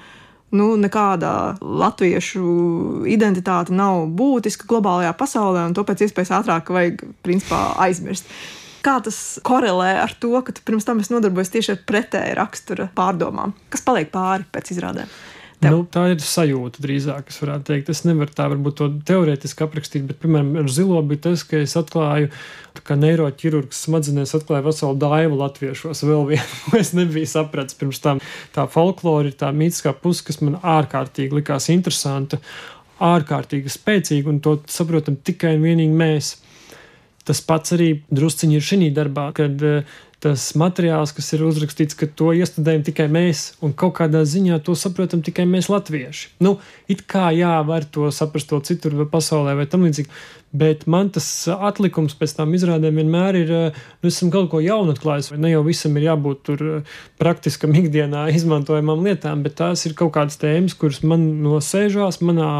nu, 0.56 0.74
nekāda 0.80 1.32
latviešu 1.62 3.06
identitāte 3.12 3.76
nav 3.76 4.06
būtiska 4.16 4.68
globālajā 4.70 5.14
pasaulē, 5.20 5.68
un 5.70 5.76
to 5.78 5.86
pēc 5.88 6.06
iespējas 6.08 6.34
ātrāk 6.40 6.72
vajag 6.74 7.06
principā, 7.26 7.62
aizmirst. 7.86 8.30
Kā 8.86 9.00
tas 9.02 9.40
korelē 9.46 9.96
ar 10.04 10.14
to, 10.22 10.30
ka 10.46 10.54
pirms 10.66 10.86
tam 10.86 11.00
es 11.02 11.10
nodarbojos 11.10 11.50
tieši 11.56 11.74
ar 11.74 11.80
pretēju 11.90 12.36
rakstura 12.38 12.90
pārdomām, 12.98 13.56
kas 13.74 13.82
paliek 13.86 14.12
pāri 14.14 14.46
pēc 14.54 14.76
izrādēm? 14.76 15.10
Nu, 15.72 15.82
tā 15.90 16.06
ir 16.14 16.22
sajūta 16.24 16.82
drīzāk, 16.84 17.32
es 17.32 17.40
varētu 17.42 17.68
teikt. 17.70 17.90
Es 17.94 18.04
nevaru 18.08 18.34
tā 18.36 18.48
varbūt 18.52 18.78
to 18.80 18.88
teorētiski 19.08 19.66
aprakstīt, 19.66 20.06
bet, 20.10 20.20
piemēram, 20.22 20.52
ar 20.62 20.70
zilo 20.72 21.02
bija 21.08 21.24
tas, 21.28 21.46
ka 21.48 21.62
es 21.64 21.76
atklāju, 21.80 22.30
kā 22.86 22.98
neiroķirurgs 23.00 23.86
smadzenēs 23.88 24.36
atklāja 24.38 24.66
veselu 24.68 25.00
daivu 25.02 25.40
latviešos 25.40 26.04
vēl 26.06 26.26
vienu, 26.34 26.48
ko 26.68 26.80
es 26.82 26.94
nebiju 26.98 27.32
sapratis 27.32 27.78
pirms 27.80 28.02
tam. 28.04 28.24
Tā 28.56 28.68
folklora 28.72 29.32
ir 29.32 29.38
tā 29.40 29.52
mītiskā 29.56 29.96
puse, 30.02 30.26
kas 30.28 30.42
man 30.44 30.60
ārkārtīgi 30.62 31.40
likās 31.40 31.70
interesanta, 31.74 32.42
ārkārtīgi 33.04 33.72
spēcīga, 33.72 34.32
un 34.32 34.42
to 34.44 34.60
saprotam 34.72 35.20
tikai 35.20 35.58
un 35.58 35.66
vienīgi 35.68 36.02
mēs. 36.02 36.36
Tas 37.26 37.42
pats 37.42 37.74
arī 37.74 37.90
drusciņi 38.14 38.60
ir 38.60 38.66
šī 38.66 38.90
darbā, 38.94 39.32
kad 39.34 39.64
uh, 39.66 39.96
tas 40.26 40.46
materiāls, 40.58 41.12
kas 41.14 41.28
ir 41.36 41.44
uzrakstīts, 41.46 41.98
ka 41.98 42.08
to 42.18 42.32
iestudējam 42.34 42.86
tikai 42.88 43.06
mēs, 43.12 43.44
un 43.66 43.76
kaut 43.78 43.94
kādā 44.00 44.24
ziņā 44.26 44.58
to 44.66 44.74
saprotam 44.80 45.22
tikai 45.26 45.46
mēs, 45.50 45.70
latvieši. 45.70 46.32
Nu, 46.42 46.56
it 46.90 47.04
kā 47.10 47.28
jā, 47.36 47.60
var 47.68 47.86
to 47.86 48.10
saprast 48.16 48.50
to 48.50 48.58
citur 48.66 48.98
pasaulē 49.12 49.54
vai 49.60 49.68
tam 49.70 49.86
līdzīgi, 49.86 50.10
bet 50.56 50.88
man 50.90 51.12
tas 51.14 51.28
atlikums 51.54 52.18
pēc 52.18 52.38
tam 52.40 52.58
izrādēm 52.58 53.02
vienmēr 53.04 53.40
ir, 53.44 53.56
nu, 54.02 54.10
esam 54.10 54.34
kaut 54.34 54.50
ko 54.56 54.64
jaunu 54.66 54.96
atklājis, 54.96 55.30
vai 55.34 55.42
ne 55.46 55.54
jau 55.54 55.62
visam 55.68 55.94
ir 56.00 56.10
jābūt 56.10 56.44
tur 56.50 56.68
praktiskam 57.22 57.78
ikdienā 57.78 58.26
izmantojamām 58.40 59.06
lietām, 59.06 59.46
bet 59.46 59.60
tās 59.62 59.86
ir 59.86 59.98
kaut 60.00 60.16
kādas 60.18 60.42
tēmas, 60.42 60.78
kuras 60.80 61.04
man 61.06 61.36
nosēžās 61.46 62.24
manā 62.26 62.54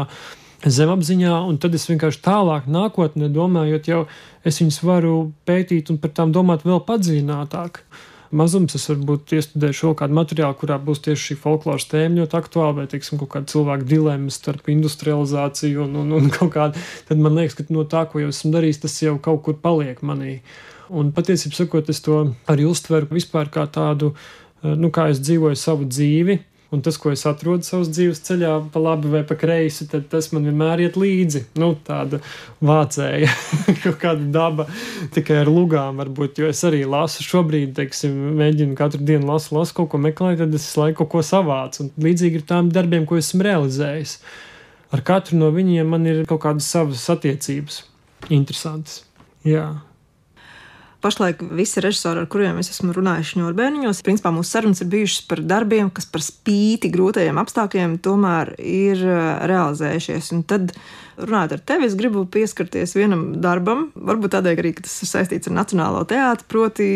zemapziņā, 0.66 1.36
un 1.46 1.58
tad 1.62 1.76
es 1.78 1.86
vienkārši 1.90 2.22
tālāk, 2.24 2.66
nākotnē 2.70 3.30
domājot, 3.32 3.88
jau 3.90 4.02
es 4.46 4.60
viņus 4.60 4.82
varu 4.86 5.14
pētīt 5.46 5.92
un 5.92 6.00
par 6.02 6.12
tām 6.16 6.34
domāt 6.34 6.66
vēl 6.66 6.82
padziļinātāk. 6.88 7.82
Mazums 8.36 8.74
es 8.74 8.88
varbūt 8.90 9.36
iestudēšu 9.36 9.86
vēl 9.86 9.94
kādu 10.00 10.16
materiālu, 10.16 10.56
kurā 10.58 10.80
būs 10.82 11.04
tieši 11.04 11.28
šī 11.28 11.36
folkloras 11.44 11.86
tēma 11.86 12.18
ļoti 12.20 12.38
aktuāla, 12.40 12.74
vai, 12.80 12.86
teiksim, 12.90 13.20
kaut 13.20 13.30
kāda 13.36 13.52
cilvēka 13.52 13.86
dilemma 13.86 14.34
starp 14.34 14.66
industrializāciju 14.72 15.84
un, 15.84 15.94
un, 16.02 16.10
un 16.18 16.26
kaut 16.34 16.50
kādu. 16.56 16.82
Tad 17.06 17.22
man 17.22 17.38
liekas, 17.38 17.54
ka 17.60 17.68
no 17.70 17.86
tā, 17.86 18.02
ko 18.10 18.24
jau 18.24 18.32
esmu 18.34 18.50
darījis, 18.56 18.82
tas 18.82 18.98
jau 19.04 19.14
kaut 19.22 19.44
kur 19.46 19.60
paliek 19.62 20.02
manī. 20.02 20.40
Un 20.90 21.14
patiesībā 21.14 21.54
sakot, 21.54 21.86
es 21.94 22.02
to 22.02 22.18
arī 22.50 22.66
uztveru 22.66 23.08
vispār 23.14 23.50
kā 23.54 23.68
tādu, 23.70 24.12
nu, 24.66 24.90
kā 24.90 25.06
es 25.14 25.22
dzīvoju 25.22 25.62
savu 25.62 25.86
dzīvi 25.86 26.40
Un 26.74 26.80
tas, 26.82 26.96
ko 26.98 27.12
es 27.14 27.22
atrodu 27.28 27.62
savas 27.62 27.92
dzīves 27.94 28.18
ceļā, 28.26 28.50
pa 28.74 28.80
labi 28.82 29.10
vai 29.12 29.20
pa 29.26 29.36
kreisi, 29.38 29.86
tad 29.90 30.08
tas 30.10 30.32
man 30.32 30.48
vienmēr 30.48 30.82
iet 30.82 30.96
līdzi. 30.98 31.44
Nu, 31.62 31.68
tāda 31.86 32.18
vācēja, 32.58 33.30
kaut 33.84 34.00
kāda 34.02 34.26
daba, 34.34 34.66
tikai 35.14 35.38
ar 35.44 35.50
lugām 35.50 36.02
varbūt. 36.02 36.42
Jo 36.42 36.50
es 36.50 36.64
arī 36.66 36.82
lasu 36.90 37.22
šobrīd, 37.22 37.76
teiksim, 37.78 38.16
mēģinu 38.40 38.74
katru 38.78 39.06
dienu 39.06 39.30
lasu, 39.30 39.54
lasu 39.54 39.78
kaut 39.78 39.92
ko 39.94 40.02
meklēt, 40.02 40.40
tad 40.42 40.58
es 40.58 40.66
laiku 40.80 41.04
kaut 41.04 41.12
ko 41.14 41.24
savācu. 41.30 41.86
Un 41.86 42.08
līdzīgi 42.08 42.42
ir 42.42 42.46
tām 42.50 42.74
darbiem, 42.74 43.06
ko 43.06 43.20
esmu 43.22 43.46
realizējis. 43.46 44.18
Ar 44.94 45.06
katru 45.06 45.38
no 45.38 45.52
viņiem 45.54 45.94
man 45.94 46.10
ir 46.10 46.24
kaut 46.26 46.42
kādas 46.48 46.66
savas 46.74 47.06
attiecības, 47.14 47.84
interesantas. 48.26 49.04
Jā. 49.46 49.68
Pašlaik 51.06 51.44
visi 51.54 51.78
režisori, 51.78 52.24
ar 52.24 52.26
kuriem 52.26 52.56
es 52.58 52.72
esmu 52.72 52.90
runājuši 52.96 53.38
Ņūrbēniņos, 53.38 54.00
principā 54.02 54.32
mūsu 54.34 54.56
sarunas 54.56 54.80
ir 54.82 54.88
bijušas 54.90 55.20
par 55.30 55.42
darbiem, 55.46 55.86
kas 55.94 56.08
par 56.10 56.24
spīti 56.24 56.90
grūtajiem 56.90 57.38
apstākļiem 57.38 57.94
tomēr 58.02 58.56
ir 58.58 59.04
eh, 59.06 59.20
realizējušies. 59.46 60.32
Un 60.34 60.42
tad, 60.50 60.74
runājot 61.20 61.54
ar 61.54 61.62
tevi, 61.70 61.86
es 61.86 61.94
gribu 62.00 62.24
pieskarties 62.26 62.96
vienam 62.98 63.22
darbam, 63.44 63.86
varbūt 63.94 64.34
tādēļ 64.34 64.64
arī, 64.64 64.74
ka 64.74 64.88
tas 64.88 64.98
ir 65.06 65.12
saistīts 65.12 65.52
ar 65.52 65.56
Nacionālo 65.60 66.02
teātru, 66.10 66.50
proti 66.50 66.90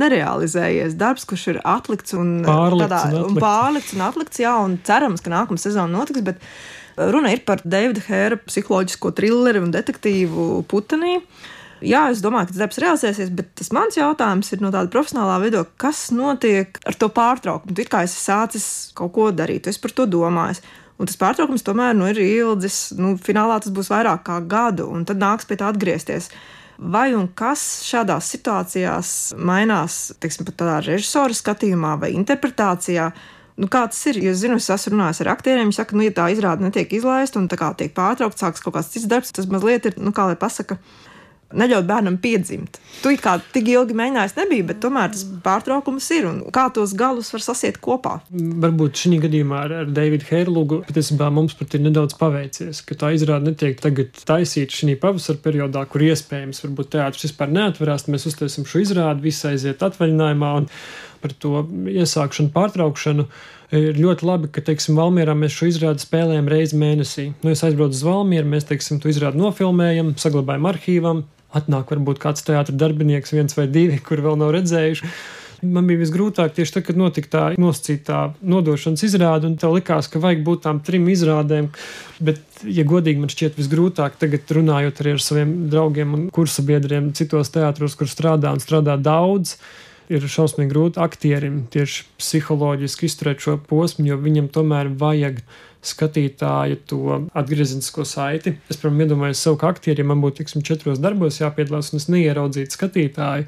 nerealizējies 0.00 0.96
darbs, 0.96 1.28
kurš 1.28 1.46
ir 1.52 1.60
atlikts 1.60 2.16
un 2.16 2.40
pārlikts, 2.48 2.88
tādā, 2.88 3.04
un, 3.04 3.12
atlikts. 3.12 3.28
un 3.28 3.44
pārlikts 3.44 3.94
un 3.98 4.08
atlikts, 4.08 4.44
jā, 4.46 4.56
un 4.64 4.80
cerams, 4.88 5.20
ka 5.20 5.36
nākamā 5.36 5.60
sezona 5.60 5.98
notiks, 6.00 6.24
bet 6.24 6.40
runa 7.12 7.36
ir 7.36 7.44
par 7.44 7.60
Davida 7.60 8.08
Hēra 8.08 8.40
psiholoģisko 8.40 9.12
trilleri 9.20 9.60
un 9.60 9.72
detektīvu 9.76 10.52
Putanī. 10.70 11.18
Jā, 11.80 12.02
es 12.12 12.20
domāju, 12.20 12.50
ka 12.50 12.52
tas 12.52 12.60
darbs 12.60 12.78
realizēsies, 12.82 13.30
bet 13.32 13.54
tas 13.56 13.70
mans 13.72 13.96
jautājums 13.96 14.52
ir 14.52 14.60
no 14.60 14.68
tāda 14.74 14.92
profesionālā 14.92 15.38
viedokļa, 15.46 15.78
kas 15.80 16.10
notiek 16.12 16.76
ar 16.84 16.98
to 17.00 17.08
pārtraukumu. 17.16 17.76
It 17.80 17.88
kā 17.92 18.04
es 18.04 18.16
sācis 18.20 18.66
kaut 18.96 19.14
ko 19.16 19.30
darīt, 19.32 19.70
es 19.70 19.80
par 19.80 19.94
to 19.96 20.04
domāju. 20.10 20.60
Un 21.00 21.08
tas 21.08 21.16
pārtraukums 21.16 21.64
tomēr 21.64 21.94
nu, 21.96 22.10
ir 22.12 22.20
ilgs. 22.20 22.90
Nu, 23.00 23.14
finālā 23.16 23.56
tas 23.64 23.72
būs 23.72 23.88
vairāk 23.88 24.26
kā 24.26 24.36
gadu, 24.44 24.90
un 24.92 25.06
tad 25.08 25.20
nāks 25.22 25.48
pie 25.48 25.56
tā 25.56 25.70
atgriezties. 25.72 26.28
Vai 26.80 27.10
un 27.16 27.26
kas 27.36 27.62
šādās 27.88 28.28
situācijās 28.34 29.10
mainās, 29.36 30.10
teiksim, 30.20 30.46
pat 30.48 30.60
tādā 30.60 30.78
režisora 30.84 31.36
skatījumā 31.36 31.96
vai 32.00 32.12
interpretācijā? 32.16 33.10
Nu, 33.60 33.68
kā 33.72 33.86
tas 33.88 34.00
ir? 34.08 34.20
Jo 34.20 34.32
es 34.32 34.40
zinu, 34.40 34.56
es 34.60 34.68
esmu 34.72 34.94
runājis 34.94 35.20
ar 35.24 35.32
aktieriem. 35.34 35.68
Viņi 35.68 35.76
saka, 35.76 35.96
nu, 35.96 36.04
ja 36.04 36.12
tā 36.16 36.28
izrāde 36.32 36.64
netiek 36.64 36.92
izlaista 36.96 37.40
un 37.40 37.48
tā 37.52 37.56
kā 37.60 37.72
tiek 37.76 37.92
pārtraukta, 37.96 38.46
sākas 38.46 38.64
kaut 38.64 38.76
kāds 38.76 38.92
cits 38.92 39.08
darbs, 39.08 39.32
tas 39.36 39.48
mazliet 39.48 39.88
ir, 39.88 39.96
nu, 40.00 40.12
kā 40.16 40.28
lai 40.28 40.36
pasaka, 40.40 40.76
neļaut 41.56 41.86
bērnam 41.88 42.16
piedzimt. 42.22 42.78
Tu 43.00 43.14
kā 43.20 43.36
tik 43.54 43.68
ilgi 43.72 43.96
mēģinājis, 43.96 44.36
nebija, 44.38 44.66
bet 44.70 44.80
tomēr 44.84 45.10
tas 45.14 45.24
pārtraukums 45.44 46.06
ir. 46.16 46.28
Kā 46.54 46.68
tos 46.74 46.94
galus 46.98 47.30
var 47.34 47.44
sasiet 47.44 47.80
kopā? 47.82 48.18
Varbūt 48.30 49.02
šī 49.02 49.20
gadījumā 49.24 49.64
ar, 49.66 49.76
ar 49.82 49.92
Davidu 49.96 50.28
Herlugu 50.30 50.80
patiesībā 50.88 51.30
mums 51.34 51.56
pat 51.58 51.76
ir 51.76 51.84
nedaudz 51.86 52.16
paveicies, 52.20 52.82
ka 52.86 52.98
tā 53.00 53.12
izrāde 53.16 53.50
netiek 53.50 53.80
tagad 53.82 54.18
taisīta 54.28 54.80
šī 54.80 54.96
pavasara 55.00 55.42
periodā, 55.42 55.84
kur 55.90 56.04
iespējams 56.06 56.64
varbūt 56.66 56.94
teātris 56.96 57.30
vispār 57.30 57.54
neatverās. 57.56 58.08
Mēs 58.10 58.28
uztaisām 58.30 58.68
šo 58.68 58.84
izrādi, 58.84 59.26
visi 59.30 59.48
aiziet 59.50 59.82
atvaļinājumā 59.86 60.52
un 60.60 60.68
par 61.20 61.34
to 61.36 61.64
iesākšanu, 61.90 62.52
pārtraukšanu 62.54 63.26
ir 63.76 63.98
ļoti 64.00 64.26
labi, 64.26 64.50
ka, 64.52 64.62
teiksim, 64.66 64.96
Valmjerā 64.98 65.34
mēs 65.38 65.54
šo 65.54 65.68
izrādi 65.70 66.02
spēlējam 66.02 66.48
reizi 66.50 66.78
mēnesī. 66.80 67.26
Nu, 67.44 67.52
es 67.52 67.62
aizbraucu 67.66 67.94
uz 67.94 68.06
Valmjeru, 68.06 68.48
mēs, 68.50 68.66
teiksim, 68.70 68.98
to 69.02 69.10
izrādi 69.12 69.38
nofilmējam, 69.40 70.14
saglabājam 70.20 70.66
arhīvam, 70.72 71.22
atnāk 71.56 71.90
varbūt 71.92 72.22
kāds 72.22 72.46
teātris 72.46 72.78
darbinieks, 72.78 73.34
viens 73.34 73.56
vai 73.58 73.68
divi, 73.70 74.00
kur 74.06 74.22
vēl 74.24 74.40
nav 74.40 74.54
redzējuši. 74.56 75.12
Man 75.60 75.84
bija 75.84 76.00
visgrūtāk 76.00 76.54
tieši 76.56 76.72
tad, 76.78 76.84
kad 76.86 76.96
notika 76.96 77.28
tā 77.28 77.42
nosacītā 77.60 78.20
nodošanas 78.40 79.02
izrāde, 79.04 79.44
un 79.50 79.58
tev 79.60 79.74
likās, 79.76 80.08
ka 80.08 80.22
vajag 80.22 80.40
būt 80.46 80.62
tām 80.64 80.80
trim 80.84 81.04
izrādēm. 81.12 81.68
Bet, 82.24 82.40
ja 82.64 82.86
godīgi, 82.88 83.20
man 83.20 83.32
šķiet 83.32 83.60
visgrūtāk 83.60 84.16
tagad 84.22 84.54
runājot 84.56 85.02
arī 85.04 85.14
ar 85.18 85.24
saviem 85.24 85.52
draugiem 85.72 86.16
un 86.16 86.24
kursabiedriem 86.32 87.12
citos 87.18 87.52
teātros, 87.52 87.98
kur 88.00 88.08
strādā 88.08 88.54
un 88.56 88.64
strādā 88.64 88.96
daudz. 88.96 89.58
Ir 90.10 90.24
šausmīgi 90.24 90.72
grūti 90.72 90.98
aktierim 91.04 91.66
tieši 91.70 92.08
psiholoģiski 92.18 93.06
izturēt 93.06 93.44
šo 93.44 93.60
posmu, 93.68 94.08
jo 94.08 94.16
viņam 94.18 94.48
tomēr 94.56 94.88
vajag 94.98 95.44
skatītāja 95.86 96.76
to 96.88 97.20
atgriezenisko 97.36 98.04
saiti. 98.08 98.52
Es, 98.68 98.76
protams, 98.80 99.06
iedomājos 99.06 99.44
sev 99.46 99.56
kā 99.60 99.70
aktierim, 99.72 100.04
ja 100.04 100.12
man 100.12 100.24
būtu, 100.24 100.40
tiksim, 100.42 100.64
četros 100.66 101.00
darbos 101.00 101.40
jāpiedalās, 101.40 101.92
un 101.92 102.02
es 102.02 102.08
neieraudzītu 102.12 102.76
skatītāju. 102.76 103.46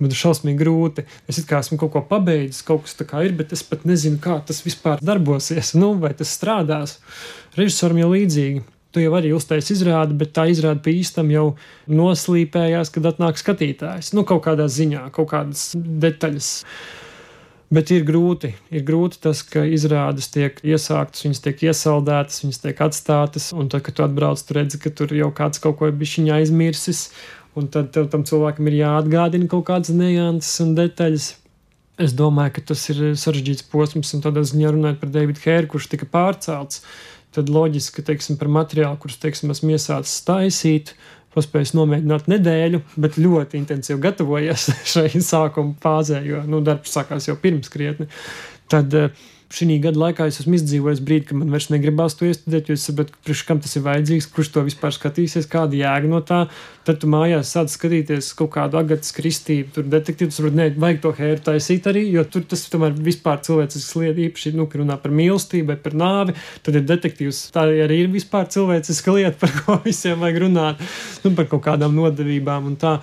Man 0.00 0.10
ir 0.10 0.18
šausmīgi 0.18 0.58
grūti. 0.58 1.04
Es 1.30 1.38
kā 1.48 1.60
esmu 1.60 1.78
kaut 1.80 1.92
ko 1.94 2.02
pabeidzis, 2.08 2.64
kaut 2.66 2.86
kas 2.86 2.96
tā 2.98 3.06
kā 3.08 3.22
ir, 3.26 3.36
bet 3.36 3.52
es 3.54 3.62
pat 3.68 3.84
nezinu, 3.88 4.18
kā 4.22 4.40
tas 4.46 4.64
vispār 4.64 5.02
darbosies, 5.04 5.74
nu, 5.78 5.92
vai 6.00 6.14
tas 6.16 6.32
strādās. 6.34 6.98
Režisoram 7.58 8.00
jau 8.02 8.10
līdzīgi. 8.16 8.64
Tu 8.94 9.02
jau 9.02 9.14
arī 9.18 9.32
uztaisīji 9.34 9.80
izrādi, 9.80 10.14
bet 10.18 10.30
tā 10.36 10.44
izrāde 10.52 10.78
pie 10.84 10.92
īstam 11.00 11.30
jau 11.34 11.46
noslīpējās, 11.90 12.92
kad 12.94 13.08
atnāk 13.10 13.40
skatītājs. 13.40 14.12
Nu, 14.14 14.22
kaut 14.28 14.44
kādā 14.46 14.68
ziņā, 14.70 15.08
kaut 15.14 15.32
kādas 15.32 15.72
detaļas. 15.74 16.50
Bet 17.74 17.90
ir 17.90 18.04
grūti. 18.06 18.52
Ir 18.70 18.84
grūti 18.86 19.18
tas, 19.24 19.40
ka 19.46 19.64
izrādes 19.66 20.28
tiek 20.30 20.58
iesāktas, 20.62 21.24
viņas 21.24 21.40
tiek 21.42 21.62
iesaldētas, 21.70 22.42
viņas 22.44 22.60
tiek 22.62 22.82
atstātas, 22.84 23.48
un 23.56 23.70
tad, 23.72 23.82
kad 23.86 23.96
tu 23.96 24.04
atbrauc, 24.04 24.42
tu 24.44 24.54
redzi, 24.54 24.78
ka 24.82 24.92
tur 24.94 25.14
jau 25.16 25.30
kāds 25.34 25.62
kaut 25.62 25.80
ko 25.80 25.88
ir 25.90 25.96
bijis 25.98 26.28
aizmirsis, 26.36 27.08
un 27.58 27.66
tad 27.72 27.90
tev 27.96 28.10
tam 28.12 28.26
cilvēkam 28.28 28.68
ir 28.70 28.78
jāatgādina 28.82 29.48
kaut 29.50 29.66
kādas 29.70 29.94
nianses 29.96 30.60
un 30.62 30.76
detaļas. 30.78 31.32
Es 32.04 32.14
domāju, 32.18 32.56
ka 32.56 32.64
tas 32.72 32.84
ir 32.90 33.02
sarežģīts 33.18 33.66
posms, 33.70 34.12
un 34.14 34.22
tādā 34.22 34.42
ziņā 34.46 34.74
runājot 34.74 35.02
par 35.02 35.12
Davidu 35.14 35.42
Hēru, 35.46 35.70
kurš 35.74 35.90
tika 35.92 36.08
pārcelts, 36.10 36.82
tad 37.34 37.50
loģiski, 37.50 37.96
ka, 37.98 38.06
teiksim, 38.10 38.38
par 38.38 38.50
materiālu, 38.50 38.98
kurus, 39.02 39.18
teiksim, 39.22 39.50
esmu 39.54 39.74
iesācis 39.74 40.22
taisīt, 40.26 40.94
paspējis 41.34 41.74
nomēģināt 41.76 42.28
nedēļu, 42.30 42.80
bet 43.04 43.18
ļoti 43.20 43.60
intensīvi 43.60 44.00
gatavojies 44.04 44.68
šai 44.94 45.08
sākuma 45.18 45.76
fāzē, 45.82 46.22
jo 46.26 46.42
nu, 46.48 46.62
darbs 46.64 46.94
sākās 46.96 47.28
jau 47.30 47.36
pirms 47.40 47.72
krietni. 47.72 48.08
Tad 48.72 48.94
uh, 48.96 49.24
šī 49.52 49.76
gada 49.82 50.00
laikā 50.00 50.26
es 50.30 50.40
esmu 50.42 50.56
izdzīvojis 50.58 51.02
brīdi, 51.04 51.26
kad 51.28 51.38
man 51.38 51.50
vairs 51.52 51.68
negribās 51.72 52.16
to 52.18 52.26
iestudēt, 52.28 52.68
jo 52.70 52.76
es 52.78 52.84
saprotu, 52.86 53.14
kurš 53.26 53.42
kam 53.48 53.60
tas 53.64 53.74
ir 53.76 53.84
vajadzīgs, 53.84 54.28
kurš 54.34 54.50
to 54.54 54.62
vispār 54.66 54.94
skatīsies, 54.94 55.48
kāda 55.50 55.76
jēga 55.78 56.10
no 56.10 56.20
tā. 56.24 56.44
Tad 56.84 57.00
tu 57.00 57.08
mājās 57.08 57.52
sāc 57.54 57.72
skatīties 57.72 58.30
kaut 58.38 58.52
kādu 58.56 58.78
agatas 58.80 59.14
kristību, 59.16 59.70
tur 59.76 59.90
detektīvus, 59.92 60.40
varbūt 60.40 60.58
ne, 60.58 60.68
vajag 60.84 61.02
to 61.04 61.12
hēru 61.18 61.44
taisīt 61.48 61.88
arī, 61.90 62.06
jo 62.12 62.24
tur 62.28 62.44
tas 62.48 62.64
tomēr 62.72 62.96
vispār 63.06 63.40
cilvēcisks 63.46 63.98
lieta, 64.00 64.24
īpaši, 64.28 64.54
nu, 64.58 64.68
kad 64.68 64.82
runā 64.82 64.98
par 65.00 65.14
mīlestību 65.16 65.72
vai 65.72 65.78
par 65.80 65.96
nāvi, 66.00 66.36
tad 66.64 66.80
ir 66.80 66.88
detektīvs. 66.88 67.44
Tā 67.54 67.68
arī 67.86 68.02
ir 68.04 68.10
vispār 68.12 68.50
cilvēciska 68.52 69.16
lieta, 69.16 69.38
par 69.44 69.54
ko 69.60 69.78
visiem 69.88 70.20
vajag 70.20 70.42
runāt, 70.44 70.82
nu, 71.24 71.32
par 71.36 71.48
kaut 71.52 71.64
kādām 71.70 71.96
nodevībām 71.96 72.72
un 72.72 72.76
tā. 72.80 72.98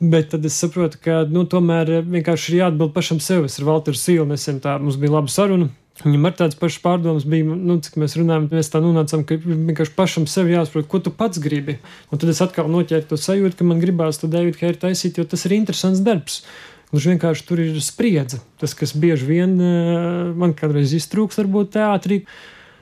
Bet 0.00 0.30
tad 0.32 0.46
es 0.48 0.56
saprotu, 0.56 0.96
ka 1.04 1.22
nu, 1.28 1.42
tomēr 1.44 1.98
vienkārši 2.08 2.54
ir 2.54 2.62
jāatbild 2.62 2.94
pašam 2.94 3.18
sev. 3.20 3.44
Es 3.44 3.58
ar 3.60 3.66
Walteru 3.68 3.98
Sīlu 4.00 4.24
nesen 4.30 4.56
tā 4.64 4.78
mums 4.80 4.96
bija 5.00 5.18
laba 5.18 5.28
saruna. 5.28 5.68
Viņam 6.00 6.24
ar 6.24 6.36
tādas 6.38 6.56
pašas 6.56 6.80
pārdomas 6.80 7.26
bija, 7.28 7.44
nu, 7.44 7.76
cik 7.84 7.98
mēs 8.00 8.14
runājam, 8.16 8.46
mēs 8.48 8.72
tā 8.72 8.80
nonācām, 8.80 9.26
ka 9.28 9.36
vienkārši 9.44 9.92
pašam 9.98 10.24
sev 10.30 10.48
jāsaprot, 10.48 10.86
ko 10.88 11.02
tu 11.04 11.12
pats 11.12 11.42
gribi. 11.44 11.76
Un 12.08 12.22
tad 12.22 12.32
es 12.32 12.40
atkal 12.40 12.70
noķēru 12.72 13.10
to 13.10 13.18
sajūtu, 13.20 13.58
ka 13.58 13.66
man 13.68 13.82
gribās 13.82 14.22
to 14.22 14.30
Davidu 14.32 14.56
Hēru 14.62 14.80
taisīt, 14.86 15.20
jo 15.20 15.26
tas 15.28 15.44
ir 15.44 15.58
interesants 15.58 16.00
darbs. 16.06 16.40
Gluži 16.88 17.12
vienkārši 17.12 17.44
tur 17.46 17.60
ir 17.60 17.76
spriedze. 17.84 18.40
Tas, 18.58 18.72
kas 18.78 18.96
bieži 18.96 19.28
vien 19.28 19.52
eh, 19.60 20.32
man 20.32 20.56
kādreiz 20.56 20.96
iztrūks, 20.96 21.36
varbūt 21.42 21.76
teātrī, 21.76 22.22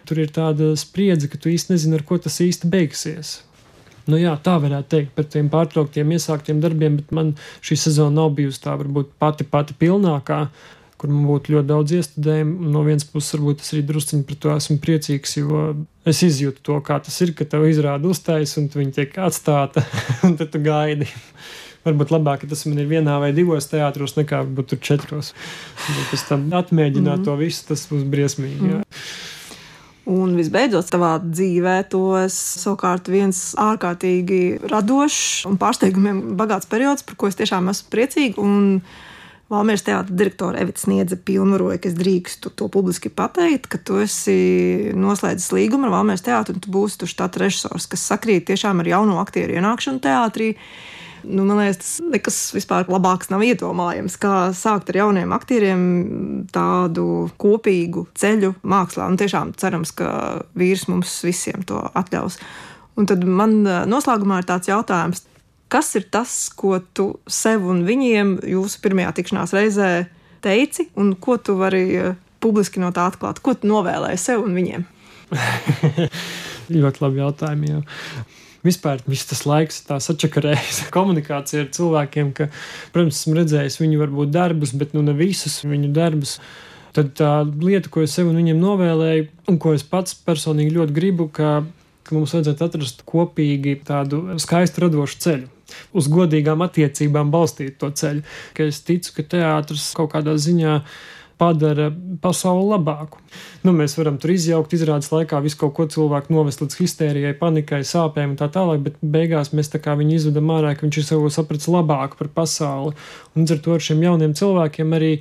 tur 0.07 0.23
ir 0.23 0.31
tāda 0.31 0.71
spriedze, 0.79 1.27
ka 1.27 1.43
tu 1.43 1.51
īsti 1.51 1.75
nezini, 1.75 1.99
ar 1.99 2.07
ko 2.07 2.23
tas 2.23 2.39
īsti 2.47 2.71
beigsies. 2.71 3.41
Nu, 4.09 4.17
jā, 4.17 4.33
tā 4.41 4.57
varētu 4.63 4.89
teikt 4.95 5.13
par 5.17 5.27
tiem 5.29 5.51
pārtrauktiem, 5.53 6.17
iesāktiem 6.17 6.63
darbiem, 6.65 6.97
bet 7.03 7.13
man 7.15 7.35
šī 7.65 7.77
sezona 7.77 8.23
nav 8.23 8.33
bijusi 8.39 8.63
tā 8.65 8.73
varbūt 8.81 9.13
pati 9.21 9.45
pati 9.45 9.77
pilnākā, 9.77 10.47
kur 10.99 11.13
man 11.13 11.27
būtu 11.29 11.55
ļoti 11.55 11.69
daudz 11.69 11.95
iestudējumu. 11.99 12.73
No 12.73 12.87
vienas 12.87 13.07
puses, 13.07 13.37
varbūt 13.37 13.63
es 13.63 13.71
arī 13.75 13.85
drusciņi 13.91 14.27
par 14.29 14.41
to 14.43 14.57
esmu 14.57 14.79
priecīgs, 14.83 15.37
jo 15.43 15.63
es 16.09 16.25
izjūtu 16.25 16.65
to, 16.71 16.81
kā 16.89 16.99
tas 17.05 17.21
ir, 17.25 17.35
ka 17.37 17.47
tev 17.47 17.69
izrāda 17.69 18.09
uztais 18.09 18.57
un 18.59 18.73
viņi 18.73 18.97
tiek 18.97 19.21
atstāta, 19.29 19.85
un 20.27 20.39
tad 20.41 20.55
tu 20.55 20.65
gaidi. 20.65 21.11
Varbūt 21.85 22.11
labāk, 22.11 22.43
ka 22.43 22.51
tas 22.51 22.65
man 22.67 22.81
ir 22.83 22.89
vienā 22.91 23.21
vai 23.23 23.31
divos 23.37 23.69
teātros, 23.71 24.17
nekā 24.17 24.43
būt 24.57 24.73
tur 24.73 24.81
četros. 24.89 25.35
Bet 25.87 26.09
pēc 26.11 26.25
tam 26.33 26.49
atmēģināt 26.59 27.21
mm. 27.21 27.27
to 27.29 27.37
visu, 27.39 27.69
tas 27.69 27.85
būs 27.93 28.09
briesmīgi. 28.09 28.59
Mm. 28.59 28.73
Jā. 28.73 29.28
Un 30.09 30.33
visbeidzot, 30.39 30.89
savā 30.89 31.19
dzīvē 31.21 31.83
tos 31.93 32.33
savukārt 32.63 33.11
viens 33.13 33.53
ārkārtīgi 33.61 34.71
radošs 34.71 35.45
un 35.51 35.59
pārsteigumiem 35.61 36.23
bagāts 36.39 36.71
periods, 36.71 37.05
par 37.05 37.19
ko 37.21 37.29
es 37.29 37.37
tiešām 37.37 37.69
esmu 37.75 37.93
priecīga. 37.93 38.47
Valmīras 39.49 39.85
teātris 39.85 40.13
direktore 40.13 40.61
Evita 40.61 40.83
Sniedze 40.83 41.17
pilnvaroja, 41.25 41.79
ka 41.81 41.89
es 41.89 41.97
drīkstu 41.97 42.53
to 42.57 42.67
publiski 42.73 43.09
pateikt, 43.09 43.69
ka 43.73 43.81
tu 43.81 43.97
esi 44.03 44.93
noslēdzis 44.97 45.55
līgumu 45.57 45.89
ar 45.89 45.95
Valmīras 45.99 46.25
teātru 46.25 46.57
un 46.57 46.65
tu 46.65 46.73
būsi 46.73 47.01
tu 47.01 47.09
štata 47.09 47.41
režisors, 47.45 47.89
kas 47.89 48.05
sakrīt 48.11 48.45
tiešām 48.49 48.85
ar 48.85 48.91
jauno 48.93 49.17
aktieru 49.23 49.57
ienākšanu 49.57 50.05
teātrī. 50.05 50.51
Nu, 51.25 51.45
man 51.45 51.61
liekas, 51.61 51.79
tas 51.81 51.93
nekas 52.13 52.39
vispār 52.55 52.89
labāks 52.91 53.31
nav 53.33 53.43
iedomājams, 53.47 54.19
kā 54.21 54.51
sākt 54.57 54.93
ar 54.93 55.01
jauniem 55.03 55.33
aktieriem 55.35 55.83
tādu 56.55 57.29
kopīgu 57.41 58.07
ceļu 58.19 58.55
mākslā. 58.63 59.09
Un 59.11 59.19
tiešām 59.21 59.55
cerams, 59.59 59.95
ka 59.97 60.11
vīrs 60.59 60.87
mums 60.91 61.17
visiem 61.27 61.65
to 61.69 61.81
atļaus. 61.99 62.39
Un 62.99 63.09
tad 63.11 63.25
man 63.27 63.61
noslēgumā 63.91 64.41
ir 64.43 64.49
tāds 64.49 64.71
jautājums, 64.71 65.25
kas 65.73 65.93
ir 65.99 66.09
tas, 66.11 66.35
ko 66.55 66.79
tu 66.95 67.11
sev 67.31 67.67
un 67.69 67.85
viņiem 67.89 68.39
jūsu 68.49 68.83
pirmajā 68.85 69.15
tikšanās 69.19 69.55
reizē 69.57 69.91
teici, 70.45 70.89
un 70.99 71.15
ko 71.21 71.37
tu 71.39 71.59
vari 71.59 71.85
publiski 72.43 72.83
no 72.83 72.91
tā 72.95 73.09
atklāt? 73.11 73.43
Ko 73.43 73.55
tu 73.59 73.71
novēlēji 73.71 74.23
sev 74.23 74.47
un 74.47 74.57
viņiem? 74.59 74.87
ļoti 76.75 77.05
labi 77.05 77.23
jautājumi. 77.23 77.73
Jau 77.77 77.83
vispār 78.67 79.03
viss 79.07 79.29
tas 79.29 79.45
laiks, 79.49 79.83
tā 79.89 79.99
sačakarējas 80.03 80.87
komunikācija 80.97 81.65
ar 81.65 81.73
cilvēkiem, 81.75 82.33
ka, 82.37 82.49
protams, 82.95 83.23
esmu 83.23 83.37
redzējis 83.41 83.81
viņu 83.83 84.01
varbūt 84.03 84.33
darbus, 84.35 84.75
bet 84.79 84.97
nu 84.97 85.05
ne 85.07 85.15
visus 85.19 85.61
viņu 85.67 85.93
darbus. 85.97 86.39
Tad 86.97 87.13
tā 87.19 87.33
lieta, 87.47 87.91
ko 87.93 88.03
es 88.03 88.15
sev 88.17 88.31
un 88.31 88.39
viņiem 88.41 88.59
novēlēju, 88.63 89.29
un 89.53 89.59
ko 89.61 89.75
es 89.77 89.85
pats 89.87 90.17
personīgi 90.27 90.75
ļoti 90.75 90.97
gribu, 90.97 91.29
ka, 91.31 91.61
ka 92.07 92.17
mums 92.17 92.33
vajadzētu 92.35 92.65
atrast 92.65 93.05
kopīgi 93.09 93.77
tādu 93.87 94.25
skaistu 94.41 94.87
radošu 94.87 95.21
ceļu. 95.27 95.53
Uz 95.93 96.09
godīgām 96.09 96.65
attiecībām 96.65 97.29
balstīt 97.31 97.77
to 97.79 97.91
ceļu. 97.93 98.25
Ka 98.57 98.67
es 98.71 98.81
ticu, 98.87 99.13
ka 99.19 99.27
teātris 99.37 99.91
kaut 99.97 100.15
kādā 100.15 100.33
ziņā 100.41 100.79
padara 101.39 101.89
pasauli 102.23 102.67
labāku. 102.73 103.21
Nu, 103.63 103.73
mēs 103.77 103.95
varam 103.99 104.19
tur 104.21 104.33
izjaukt, 104.35 104.75
izrādes 104.75 105.11
laikā 105.13 105.41
visu 105.45 105.61
kaut 105.61 105.75
ko 105.77 105.87
cilvēku 105.91 106.35
novest 106.35 106.63
līdz 106.63 106.79
histērijai, 106.81 107.35
panikai, 107.39 107.83
sāpēm 107.87 108.35
un 108.35 108.39
tā 108.41 108.51
tālāk, 108.55 108.83
bet 108.87 108.99
beigās 109.03 109.53
mēs 109.55 109.71
tā 109.73 109.81
kā 109.83 109.95
viņu 109.99 110.19
izvedam 110.19 110.51
ārā, 110.55 110.75
ka 110.75 110.87
viņš 110.87 111.01
ir 111.01 111.09
sev 111.09 111.29
sapratis 111.35 111.71
labāk 111.71 112.19
par 112.19 112.33
pasauli. 112.41 112.97
Un 113.39 113.47
ar 113.47 113.63
to 113.63 113.77
ar 113.77 113.85
šiem 113.85 114.03
jauniem 114.07 114.35
cilvēkiem 114.39 114.99
arī 114.99 115.13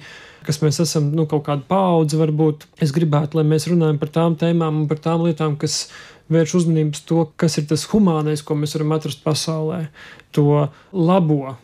kas 0.48 0.62
mēs 0.64 0.80
esam, 0.84 1.12
nu, 1.16 1.28
kaut 1.30 1.46
kāda 1.48 1.66
paudze, 1.68 2.18
varbūt 2.20 2.66
es 2.84 2.94
gribētu, 2.96 3.40
lai 3.40 3.46
mēs 3.48 3.68
runājam 3.70 4.00
par 4.02 4.14
tām 4.16 4.38
tēmām 4.40 4.84
un 4.84 4.88
par 4.90 5.02
tām 5.04 5.26
lietām, 5.28 5.58
kas 5.60 5.88
vērš 6.34 6.56
uzmanību 6.62 6.96
uz 6.96 7.04
to, 7.08 7.22
kas 7.40 7.60
ir 7.60 7.68
tas 7.70 7.86
humānais, 7.92 8.44
ko 8.44 8.58
mēs 8.60 8.76
varam 8.78 8.96
atrast 8.98 9.24
pasaulē, 9.24 9.86
to 10.36 10.68
labo. 10.92 11.56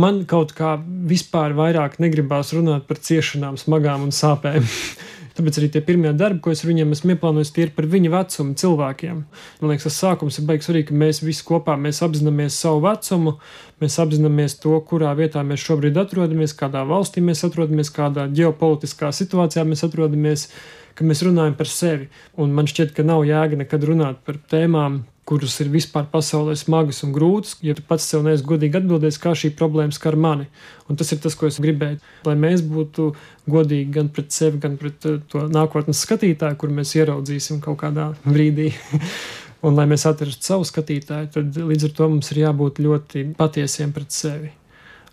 Man 0.00 0.24
kaut 0.28 0.52
kā 0.56 0.74
vispār 1.08 1.54
vairāk 1.56 2.00
negribās 2.02 2.52
runāt 2.56 2.88
par 2.88 3.00
ciešanām, 3.00 3.60
smagām 3.60 4.08
un 4.08 4.14
sāpēm. 4.14 4.66
Tāpēc 5.40 5.56
arī 5.56 5.68
tie 5.72 5.80
pirmie 5.80 6.10
darbi, 6.12 6.42
ko 6.44 6.52
es 6.52 6.60
viņiem 6.68 6.90
esmu 6.92 7.14
ieplānojis, 7.14 7.50
tie 7.56 7.62
ir 7.64 7.70
par 7.72 7.86
viņa 7.88 8.10
vecumu 8.12 8.56
cilvēkiem. 8.60 9.22
Man 9.62 9.70
liekas, 9.70 9.86
tas 9.86 9.96
sākums 10.02 10.36
ir 10.36 10.44
beigas 10.50 10.68
arī, 10.68 10.82
ka 10.84 10.96
mēs 11.00 11.22
visi 11.24 11.46
kopā 11.48 11.78
mēs 11.80 12.02
apzināmies 12.04 12.58
savu 12.60 12.82
vecumu, 12.84 13.32
mēs 13.80 13.96
apzināmies 14.04 14.58
to, 14.60 14.74
kurā 14.90 15.14
vietā 15.16 15.40
mēs 15.48 15.64
šobrīd 15.64 15.96
atrodamies, 16.02 16.52
kādā 16.58 16.82
valstī 16.84 17.24
mēs 17.24 17.40
atrodamies, 17.48 17.88
kādā 17.96 18.26
ģeopolitiskā 18.36 19.08
situācijā 19.16 19.64
mēs 19.64 19.86
atrodamies, 19.88 20.44
ka 20.92 21.08
mēs 21.08 21.24
runājam 21.24 21.56
par 21.56 21.72
sevi. 21.72 22.10
Un 22.36 22.52
man 22.52 22.68
šķiet, 22.68 22.92
ka 22.92 23.06
nav 23.08 23.24
jēga 23.24 23.62
nekad 23.62 23.88
runāt 23.88 24.20
par 24.28 24.36
tēmām, 24.52 25.00
kuras 25.30 25.54
ir 25.62 25.68
vispār 25.70 26.08
pasaulē 26.10 26.56
smagas 26.58 27.04
un 27.06 27.12
grūtas, 27.14 27.54
ja 27.62 27.76
tu 27.78 27.84
pats 27.86 28.08
sev 28.10 28.24
neesi 28.26 28.42
godīgi 28.46 28.80
atbildējis, 28.80 29.18
kā 29.22 29.30
šī 29.38 29.52
problēma 29.54 29.94
skar 29.94 30.16
mani. 30.18 30.48
Un 30.90 30.98
tas 30.98 31.12
ir 31.14 31.20
tas, 31.22 31.36
ko 31.38 31.46
es 31.46 31.60
gribēju. 31.62 32.00
Lai 32.26 32.34
mēs 32.34 32.64
būtu 32.66 33.12
godīgi 33.50 33.94
gan 33.94 34.10
pret 34.10 34.34
sevi, 34.34 34.58
gan 34.62 34.74
pret 34.80 35.06
uh, 35.06 35.20
to 35.30 35.44
nākotnes 35.54 36.02
skatītāju, 36.02 36.58
kur 36.58 36.74
mēs 36.74 36.96
ieraudzīsim 36.98 37.62
kaut 37.62 37.78
kādā 37.84 38.08
brīdī. 38.26 38.72
un 39.66 39.78
lai 39.78 39.86
mēs 39.90 40.08
atrastu 40.10 40.50
savu 40.50 40.66
skatītāju, 40.66 41.30
tad 41.36 41.62
līdz 41.70 41.90
ar 41.90 41.96
to 42.00 42.10
mums 42.10 42.34
ir 42.34 42.42
jābūt 42.42 42.82
ļoti 42.82 43.26
patiesiem 43.38 43.94
pret 43.94 44.16
sevi. 44.16 44.50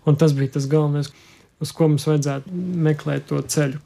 Un 0.08 0.18
tas 0.18 0.34
bija 0.34 0.56
tas 0.56 0.66
galvenais, 0.70 1.12
uz 1.62 1.74
ko 1.76 1.92
mums 1.92 2.08
vajadzētu 2.08 2.62
meklēt 2.88 3.28
to 3.30 3.38
ceļu. 3.54 3.78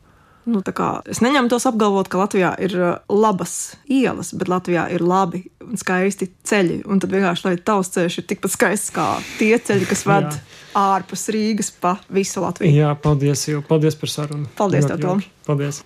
Nu, 0.48 0.62
es 1.10 1.20
neņemtos 1.22 1.68
apgalvot, 1.70 2.08
ka 2.10 2.18
Latvijā 2.18 2.52
ir 2.64 2.74
uh, 2.78 2.88
labas 3.12 3.76
ielas, 3.86 4.32
bet 4.34 4.50
Latvijā 4.50 4.88
ir 4.94 5.04
labi 5.06 5.44
un 5.62 5.78
skaisti 5.78 6.32
ceļi. 6.48 6.80
Un 6.90 7.02
tad 7.02 7.14
vienkārši, 7.14 7.46
lai 7.46 7.54
tavs 7.62 7.92
ceļš 7.94 8.18
ir 8.18 8.28
tikpat 8.32 8.56
skaists 8.56 8.94
kā 8.94 9.06
tie 9.38 9.54
ceļi, 9.54 9.86
kas 9.90 10.04
ved 10.08 10.34
ārpus 10.78 11.28
Rīgas 11.34 11.70
pa 11.78 11.96
visu 12.10 12.42
Latviju. 12.42 12.74
Jā, 12.74 12.90
paldies, 12.98 13.46
jau. 13.50 13.62
paldies 13.68 13.98
par 13.98 14.14
sarunu. 14.16 14.50
Paldies, 14.58 14.90
tev, 14.90 15.02
Tom. 15.04 15.24
Paldies! 15.46 15.84